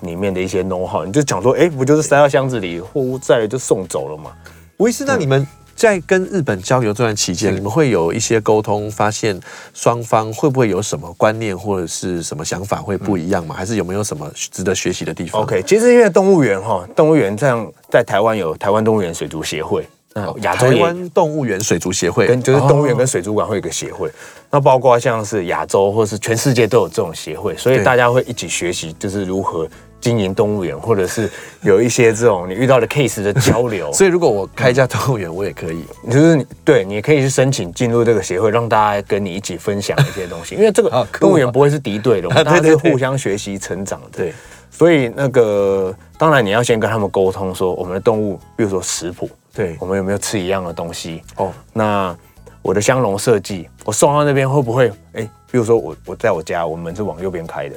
[0.00, 4.32] 里面的一些 know how，你就讲说，哎，不就是塞到箱子里，货物在了就送走了嘛？
[4.78, 5.46] 吴医师，那你们
[5.80, 9.40] 在跟日本交流这段期间，你们会有一些沟通，发现
[9.72, 13.54] 双方会不会有什么观念或者是什么想法会不一样吗？
[13.54, 24.10] 还是有没有什么值得学习的地方？OK，其实因为动物园哈，动物园这样在台湾有台湾动物园水族协会，那亚洲台湾动物园水族协会跟就是动物园跟水族馆会有一个协会，
[24.50, 29.66] 那包括像是亚洲或是全世界都有这种协会，所以大家会一起学习，就是如何。
[30.00, 31.30] 经营动物园，或者是
[31.62, 33.92] 有一些这种你遇到的 case 的交流。
[33.94, 40.54] 所以，如果我开一家动物园，我也可以，就是你对，你可以去申请进入这个协会，让大家跟你一起分享一些东西。
[40.54, 44.18] 因为这个 动物园不会是敌对的， 大家是互相学习成长的。
[44.18, 44.32] 对，
[44.70, 51.22] 所以那个当然你要先跟他们沟通，说我们的动物，比如说食谱，对我们有没有吃一样的东西？
[51.36, 52.16] 哦，那
[52.62, 54.90] 我的香笼设计，我送到那边会不会？
[55.14, 57.76] 哎，比如说我我在我家，我们是往右边开的。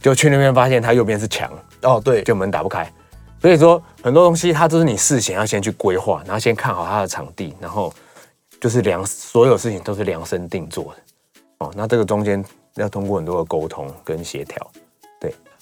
[0.00, 1.50] 就去那边发现它右边是墙
[1.82, 2.90] 哦，对，就门打不开。
[3.40, 7.92] 所以说很多东西它都是你事前要先去规划，然后先看好它的场地，然后
[8.60, 11.00] 就是量所有事情都是量身定做的
[11.58, 11.72] 哦。
[11.74, 14.70] 那这个中间要通过很多的沟通跟协调。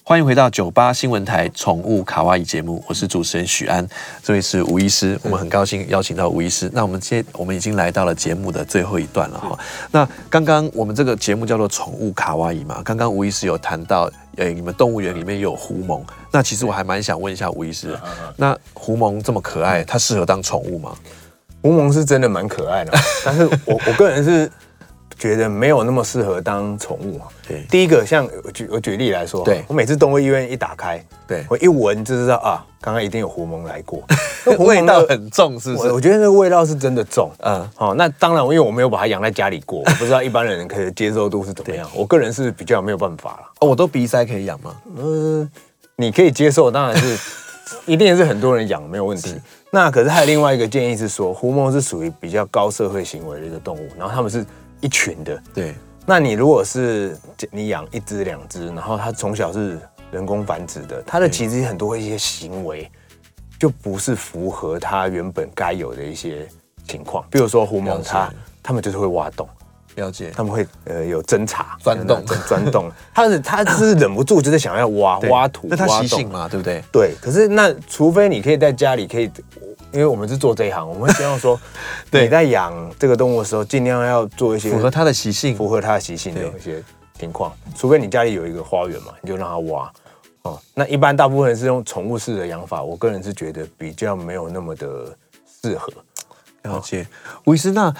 [0.09, 3.87] 欢迎回到九八新闻台宠物卡哇伊节目，我是主持人许安，
[4.23, 6.67] 这位是吴医师，我们很高兴邀请到吴医师。
[6.73, 9.55] 那我们接，我们已经来到了节目的最后一段了哈。
[9.91, 17.95] 那刚刚我们这个节目叫做宠物卡哇伊嘛，刚刚吴医师有谈到，诶，你们动物园里面有狐獴，那其实我还蛮想问一下吴医师，
[18.35, 20.91] 那狐獴这么可爱，它适合当宠物吗？
[21.61, 24.51] 狐獴是真的蛮可爱的，但是我我个人是。
[25.19, 27.19] 觉得没有那么适合当宠物。
[27.47, 34.01] 对，第一个像我举我举例来说，对我每次动物医院一打开，对我一闻就知道啊，刚刚一定有狐獴来过，
[34.65, 35.91] 味道很重，是不是？
[35.91, 37.29] 我觉得那个味道是真的重。
[37.39, 41.89] 嗯，好，那当然，因为我没有把它养在家里过，我不知道一般人可以接受度是怎么样。
[41.93, 43.39] 我个人是比较没有办法了。
[43.59, 44.73] 哦，我都鼻塞可以养吗？
[44.97, 45.51] 嗯，
[45.97, 47.17] 你可以接受，当然是
[47.85, 49.35] 一定是很多人养没有问题。
[49.71, 54.45] 那可是还有另外一个建议是说，狐獴是属于比较高社会行为的一个动物，然后他们是。
[54.81, 55.73] 一群的，对。
[56.05, 57.15] 那你如果是
[57.51, 59.79] 你养一只两只，然后它从小是
[60.11, 62.89] 人工繁殖的，它的其实很多一些行为
[63.59, 66.47] 就不是符合它原本该有的一些
[66.87, 67.23] 情况。
[67.29, 69.47] 比如说狐獴，它它们就是会挖洞，
[69.95, 70.31] 了解。
[70.31, 76.81] 他们会呃有侦查钻洞钻洞， 他是他是忍不住就是想要挖挖土，那它习性嘛，对不对？
[76.91, 77.13] 对。
[77.21, 79.29] 可是那除非你可以在家里可以。
[79.91, 81.59] 因为我们是做这一行，我们会希望说，
[82.11, 86.83] 你在养这个动物的时候，尽量要做一些符合它的习性、符合它的习性的一些
[87.17, 87.51] 情况。
[87.75, 89.91] 除非你家里有一个花园嘛，你就让它挖。
[90.43, 95.17] 哦，那一般大部分人是用宠物式的养法，我个人是觉得比较没有那么的
[95.61, 95.91] 适合。
[96.63, 97.07] 了解，
[97.45, 97.91] 吴医师，那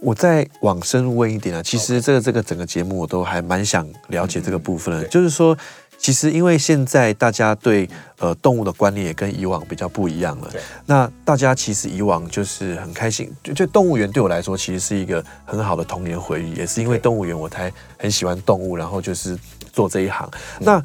[0.00, 5.56] 我再往深入问一点啊，其实这个这个整个节目我都还蛮想了解这个部分的，就是说。
[6.02, 7.88] 其实，因为现在大家对
[8.18, 10.48] 呃动物的观念也跟以往比较不一样了。
[10.50, 10.60] 对。
[10.84, 19.38] 那大家其实以往就是很开心，就就动物园对我来说其实是一个很好的童年回忆，也是因为动物园我才很喜欢动物，然后就是
[19.72, 20.28] 做这一行。
[20.58, 20.82] 那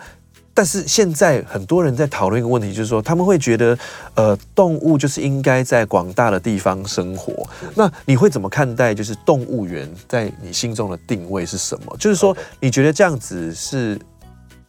[0.54, 3.76] 但是现在很多人在讨论一个问题，就是说他们会觉得
[4.14, 7.34] 呃动物就是应该在广大的地方生活。
[7.74, 8.94] 那你会怎么看待？
[8.94, 11.98] 就是动物园在你心中的定位是什么？
[11.98, 14.00] 就是说你觉得这样子是？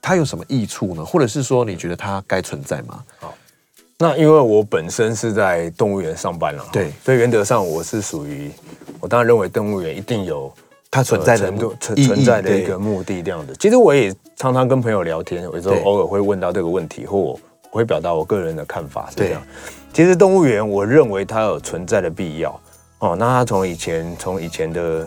[0.00, 1.04] 它有什么益处呢？
[1.04, 3.02] 或者是说，你觉得它该存在吗？
[3.18, 3.34] 好，
[3.98, 8.50] 那因为我本身是在动物园上班了，对，所以原则上我是属于，
[9.00, 10.52] 我当然认为动物园一定有
[10.90, 13.54] 它存在的存存在的一个目的这样的。
[13.56, 19.42] 其实我也常常跟朋友聊天，有时候偶尔会问到这个问题，或我会表达我个人的看法是这样。
[19.92, 22.60] 其实动物园，我认为它有存在的必要。
[23.00, 25.06] 哦，那它从以前从以前的。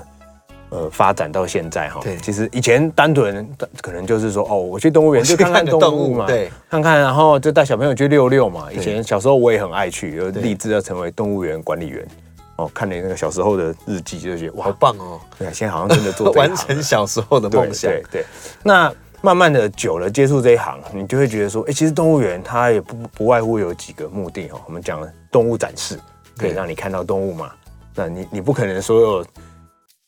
[0.71, 3.45] 呃，发展到现在哈，对，其实以前单纯
[3.81, 8.71] 可能就是说，哦，我去动物园就看看动物嘛，对，看看，然后就带小朋友去遛遛嘛。
[8.71, 12.07] 以前小时候我也很爱去，有立志要成为动物园管理员。
[12.55, 15.19] 哦，看你那个小时候的日记，就觉得哇，好棒哦。
[15.37, 17.91] 对，现在好像真的做 完成小时候的梦想。
[17.91, 18.25] 对对。
[18.63, 18.89] 那
[19.21, 24.61] 慢慢的久了接触这一行，你就会觉得说，哎，其实动物园它也不不外乎有几个目的哦。
[24.65, 25.99] 我们讲动物展示，
[26.37, 27.51] 可以让你看到动物嘛。
[27.93, 29.25] 那你你不可能所有。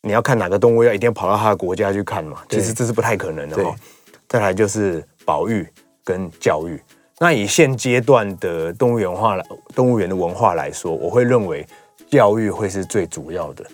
[0.04, 2.42] 你要看哪个动物，要一定要跑到他的国家去看嘛？
[2.50, 3.74] 其实这是不太可能的哈。
[4.28, 5.66] 再来就是保育
[6.04, 6.78] 跟教育。
[7.18, 11.66] 那以现阶段的动物园化来，动物园的文化来说，我会认为
[12.10, 13.64] 教育会是最主要的。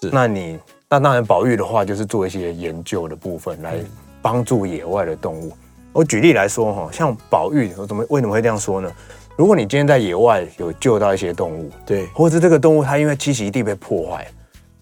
[0.00, 0.10] 是。
[0.12, 3.74] 那你那当然保育的话，就是做一些研究的部分来
[4.22, 5.52] 帮助野外的动物。
[5.92, 8.92] 我举例来说哈，像保育，我怎么为什么会这样说呢？
[9.34, 14.24] 如果你今天在野外有救到一些动物，对，或者这个动物它因为栖息地被破坏。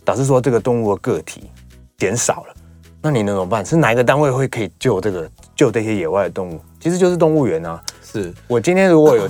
[0.08, 1.50] 导致说这个动物的个体
[1.98, 2.54] 减少了，
[3.02, 3.62] 那你能怎么办？
[3.62, 6.58] 是哪一个单位会可以救这个救这些野外的动物？
[6.80, 7.78] 其实就是动物园啊。
[8.02, 9.28] 是我今天如果有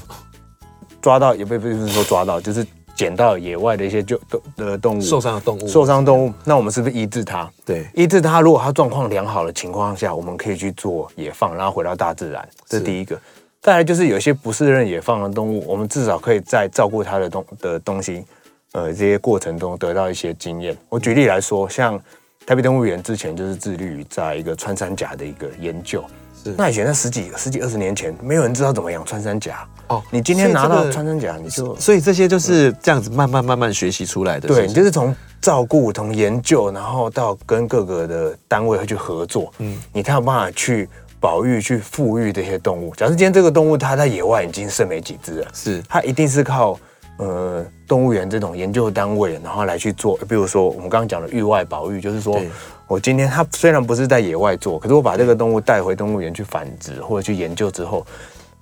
[1.02, 2.64] 抓到，也不不是说抓到，就是
[2.94, 7.50] 捡到野外的一些救动的动物，受伤的动物，受伤动物，那我们是不是医治它？
[7.66, 8.40] 对，医治它。
[8.40, 12.48] 如果它状况良好的情况下，我们可以去做野放，然后回到大自然。
[12.68, 13.20] 这是第一个。
[13.60, 18.24] 再来就是有一些不适任野放的动物，我们至少可以在照顾它的东的东西，
[18.72, 20.76] 呃，这些过程中得到一些经验。
[20.88, 22.00] 我举例来说，像
[22.46, 26.04] 台北动物园之前就是致力于在一个穿山甲的一个研究。
[26.44, 29.66] 是，那以前在十几、十几二十年前，没有人知道怎么养穿山甲。
[29.88, 34.48] 哦，你今天拿到穿山甲，你就所以这些就是这样子慢慢慢慢学习出来的。
[34.48, 39.52] 对，你就是从照顾、从研究，然后到跟各个的单位会去合作。
[39.58, 40.88] 嗯，你才有办法去。
[41.20, 42.94] 保育去富裕这些动物。
[42.94, 46.78] 假设今天这个动物它在野外已经剩没几只了，是它一定是靠
[47.18, 50.16] 呃动物园这种研究单位，然后来去做。
[50.28, 52.40] 比如说我们刚刚讲的域外保育，就是说
[52.86, 58.06] 我今天它虽然不是在野外做，可是我把这个动物带回动物园去繁殖或者去研究之后，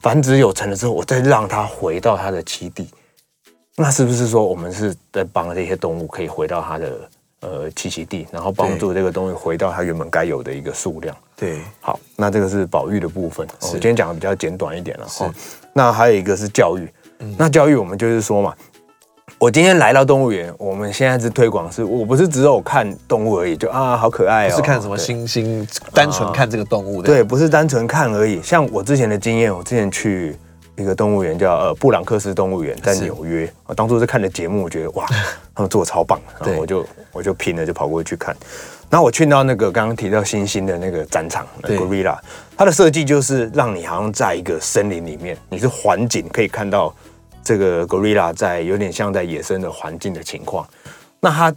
[0.01, 2.89] 繁殖有成了之后，我再让它回到它的栖地，
[3.77, 7.11] 那是不是说我们是在帮这些动物可以回到它的？
[7.41, 11.15] 呃，栖息地，然后帮助这个东西回到它原本该有的一个数量。
[11.37, 13.47] 对，好，那这个是保育的部分。
[13.61, 15.07] 我今天讲的比较简短一点了。
[15.07, 15.33] 哈，
[15.75, 16.89] 那还有一个是教育。
[17.37, 18.55] 那教育我们就是说嘛，
[19.39, 27.07] 我今天来到动物园，我们现在是推广，是我不是只有看动物而已，就啊好可爱哦，不是看什么星星，单纯看这个动物的。
[27.07, 28.41] 对，不是单纯看而已。
[28.43, 30.37] 像我之前的经验，我之前去。
[30.79, 33.51] 一个动物园叫呃布朗克斯动物园，在纽约。
[33.65, 35.07] 我当初是看的节目，我觉得哇，
[35.57, 38.37] 他们做的超棒，然后我就我就拼了，就跑过去看。
[38.91, 42.19] 然后我去到那个刚刚提到星星的那个展场，Gorilla，
[42.59, 46.95] 它的设计就是让你好像在一个森林里面，你是环景可以看到
[47.47, 50.67] 这个 Gorilla 在有点像在野生的环境的情况。
[51.21, 51.55] 那他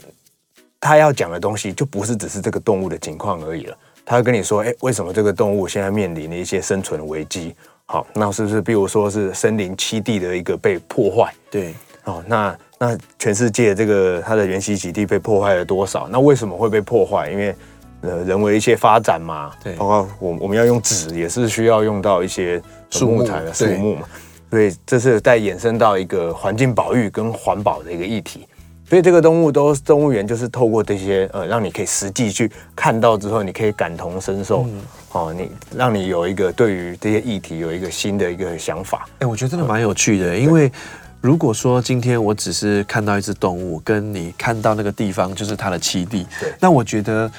[0.79, 3.75] 他要讲的东西就不是只是这个动物的情况而已了，
[4.05, 7.55] 他会跟你说，哎，为什么这个动物现在面临了一些生存危机？
[7.85, 11.33] 好，那是不是比如说是森林栖地的一个被破坏？
[11.49, 11.73] 对，
[12.03, 16.07] 哦，那那全世界这个它的原栖基地被破坏了多少？
[16.07, 17.31] 那为什么会被破坏？
[17.31, 17.55] 因为
[18.01, 22.61] 呃人为一些发展嘛，对，包括我我们要用纸也是需要用到一些
[22.91, 24.07] 树木材的树木嘛，
[24.49, 28.47] 所以这是在衍生到一个环境保育跟环保的一个议题。
[28.89, 34.81] 所以这个动物都动物园就是透过这些呃，让你可以实际去看到之后，你可以感同身受，嗯、
[35.11, 39.07] 哦，你让你有一个对于这些议题有一个新的一个想法。
[39.19, 40.71] 哎，我觉得真的蛮有趣的，因为
[41.21, 46.25] 如果说今天我只是看到一只动物，跟你看到那个地方就是它的栖地，
[46.59, 47.31] 那我觉得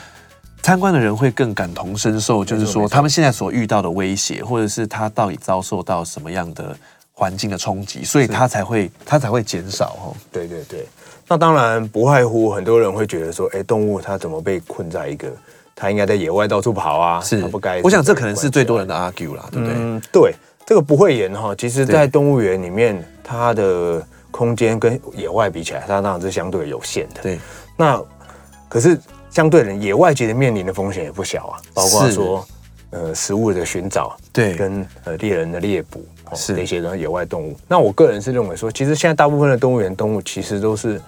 [0.62, 6.76] 参观的人会更感同身受，就是说他们现在所遇到的威胁，或者是他到底遭受到什么样的
[7.20, 10.16] 环境的冲击，所以它才会它才会减少哦。
[10.32, 10.86] 对对对。
[11.28, 15.30] 那当然不外乎很多人会觉得说，哎，动物它怎么被困在一个，
[15.76, 17.82] 它应该在野外到处跑啊，是它不该。
[17.82, 19.74] 我想这可能是最多人的 argue 啦，对不对？
[19.76, 21.54] 嗯，对，这个不会演哈。
[21.54, 27.20] 其实，在动物园里面，它的空间跟野外比起来，它当然是相对有限的。
[27.20, 27.38] 对。
[27.76, 28.02] 那
[28.66, 28.98] 可是
[29.28, 32.48] 相对人，野外其实面临的风险也不小啊，包括说
[32.90, 37.56] 呃食物的寻找，对，跟呃猎人的猎捕，是那些的野外动物。
[37.66, 41.00] 那我个人是认为说，其实现在大部分的动物园动物其实都是。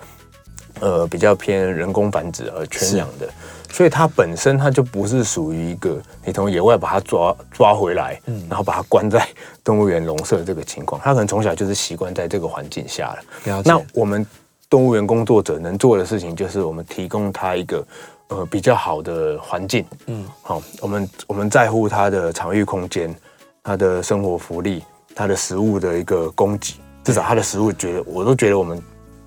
[0.81, 3.29] 呃，比较偏人工繁殖而圈养的，
[3.71, 9.25] 所以它本身它就不是属于一个你从野外把它抓抓回来，嗯，然后把它关在
[9.63, 13.53] 动物园笼舍这个情况，它可能从小就是习惯在这个环境下了。
[13.53, 13.63] 了。
[13.65, 14.27] 那我们
[14.69, 17.87] 动物园工作者能做的事情，就是我们提供它一个
[18.33, 23.15] 呃比较好的环境，嗯，好，我们我们在乎它的场域空间、
[23.63, 24.83] 它的生活福利、
[25.15, 26.75] 它的食物的一个供给，
[27.05, 28.83] 至少它的食物觉得我都觉得我们。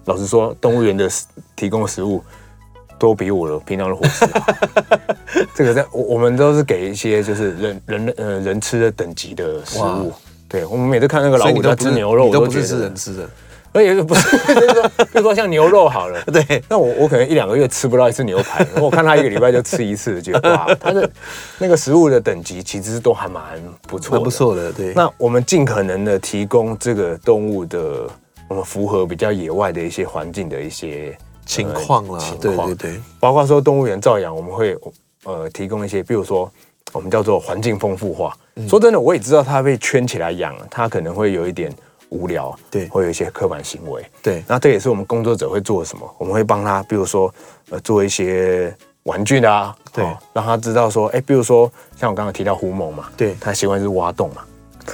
[0.08, 1.10] 老实说，动物园的
[1.56, 2.24] 提供的食物
[3.00, 4.46] 都比我的平常的伙食好。
[5.56, 10.14] 这个在我我们都是给一些就是人人呃人吃的等级的食物。
[10.48, 13.30] 对，我们每次看那个老虎在吃牛肉，我都不是吃人吃的。
[13.76, 21.10] 而且不是，就是说，比如说像牛肉好了， 对，那我我可能一两个月吃不到一次牛排， 我看他一个礼拜就吃一次，就哇，他的
[21.60, 23.44] 那个食物的等级其实都还蛮
[23.88, 24.72] 不错，蛮不错的。
[24.72, 28.10] 对，那我们尽可能的提供这个动物的。
[28.48, 31.18] 我们符合比较野外的一些环境的一些
[31.48, 34.78] 情况啦，情况，对对对，包括说动物园照养，我们会
[35.24, 36.48] 呃提供一些，比如说
[36.94, 38.38] 我们叫做环境丰富化。
[38.58, 41.74] 嗯、说真的，我也知道它被圈起来养，它可能会有一点
[42.10, 44.44] 无聊，对，会有一些刻板行为，对。
[44.48, 46.10] 那这也是我们工作者会做什么？
[46.18, 47.34] 我们会帮他，比如说
[47.70, 54.42] 呃做一些玩具啊，对，让他知道说，哎，比如说像我刚刚提到狐獴嘛，对，他喜欢是挖洞嘛。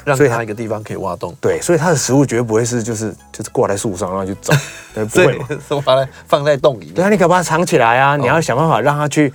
[0.06, 4.54] 让他一个地方可以挖洞，对，所以他的食物绝对不会是就是就是挂在树上然后就走，
[4.96, 6.94] 对，不会，放在放在洞里面。
[6.94, 9.34] 对啊，你可以把它藏起来啊，哦、你要想办法让他去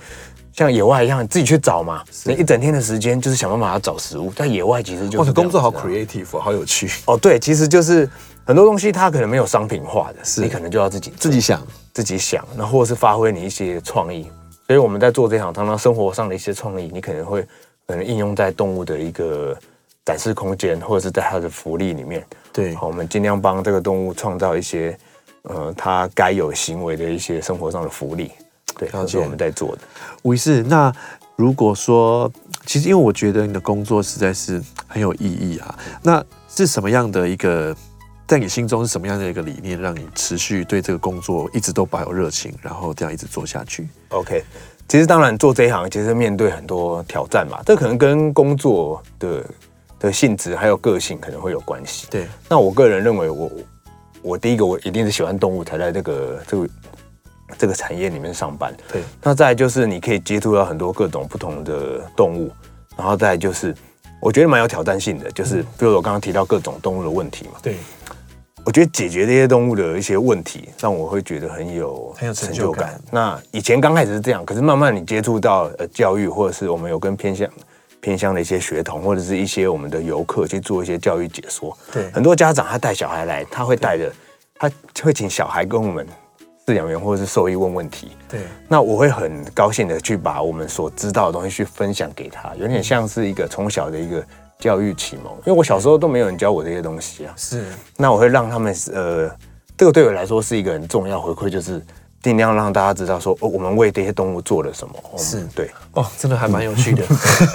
[0.57, 2.03] 像野外一样，你自己去找嘛。
[2.25, 5.31] 你一整天的时间就是想办法要找食物，在野外其实就是。
[5.31, 6.89] 工作好 creative，好有趣。
[7.05, 8.09] 哦，对，其实就是
[8.43, 11.61] 很多东西它可能没有商品化的，是你可能就要自己自己想，
[11.93, 14.27] 自己想，那或者是发挥你一些创意。
[14.65, 17.43] 所以我们在做这行，常常生活上的一些创意，你可能会
[17.85, 19.55] 可能应用在动物的一个
[20.05, 22.25] 展示空间，或者是在它的福利里面。
[22.51, 24.97] 对，好，我们尽量帮这个动物创造一些，
[25.43, 28.31] 呃，它该有行为的一些生活上的福利。
[28.77, 29.81] 对，这是我们在做的。
[30.21, 30.93] 吴医师，那
[31.35, 32.31] 如果说，
[32.65, 37.75] 其实因为我觉得你的工作实在是很有意义啊，那是什么样的一个？
[38.27, 44.43] 在你心中是什么样的一个理念，让你持续对这个工作一直都保有热情，然后这样一直做下去？OK，
[44.85, 49.45] 其实当然做这一行，其实面对很多挑战嘛，这可能跟工作的
[49.97, 52.05] 的性质还有个性可能会有关系。
[52.09, 53.51] 对，那我个人认为我，我
[54.21, 56.67] 我第一个我一定是喜欢动物才在这个这个
[57.57, 58.75] 这个产业里面上班。
[58.91, 62.51] 对，那再就是你可以接触到很多各种不同的动物，
[62.97, 63.75] 然后再就是
[64.19, 67.59] 我觉得蛮有挑战性的，就是比如我刚刚提到各种动物的问题嘛。
[67.61, 67.75] 对。
[68.65, 72.99] 我觉得解决这些动物的一些问题，让我会觉得很有很有成就感。
[73.09, 77.49] 那以前刚开始是这样，可是慢慢你接触到呃教育，或者是我们有跟偏向
[78.01, 81.77] 偏向的一些学童，或者是一些我们的游客去做一些教育解说。
[81.93, 84.11] 对，很多家长他带小孩来，他会带着，
[84.55, 84.69] 他
[85.01, 86.05] 会请小孩跟我们
[86.67, 88.11] 饲养员或者是兽医问问题。
[88.29, 94.23] 对，那我会很高兴的去把我们所知道的东西去分享给他，有点像是一个从小的一个。
[94.59, 97.33] 教育启蒙，因为我小时候都没有人教我这些东西啊。
[97.37, 97.63] 是，
[97.95, 99.29] 那我会让他们呃，
[99.77, 101.79] 这个对我来说是一个很重要回馈，就是
[102.23, 104.95] 尽量让大家知道说，哦，我们为这些动物做了什么。
[105.15, 107.05] 是对，哦，真的还蛮有趣的。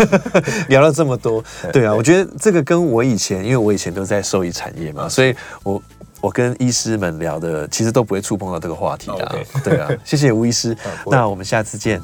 [0.70, 1.42] 聊了这么多，
[1.72, 5.34] 对啊，我觉得这个跟我以前，因为我以前都在兽医产业嘛，所以
[5.64, 5.82] 我
[6.22, 9.38] 我跟医师们聊的，其实都不会触碰到这个话题的。
[9.64, 10.74] 对啊，谢谢吴医师，
[11.06, 12.00] 那我们下次见。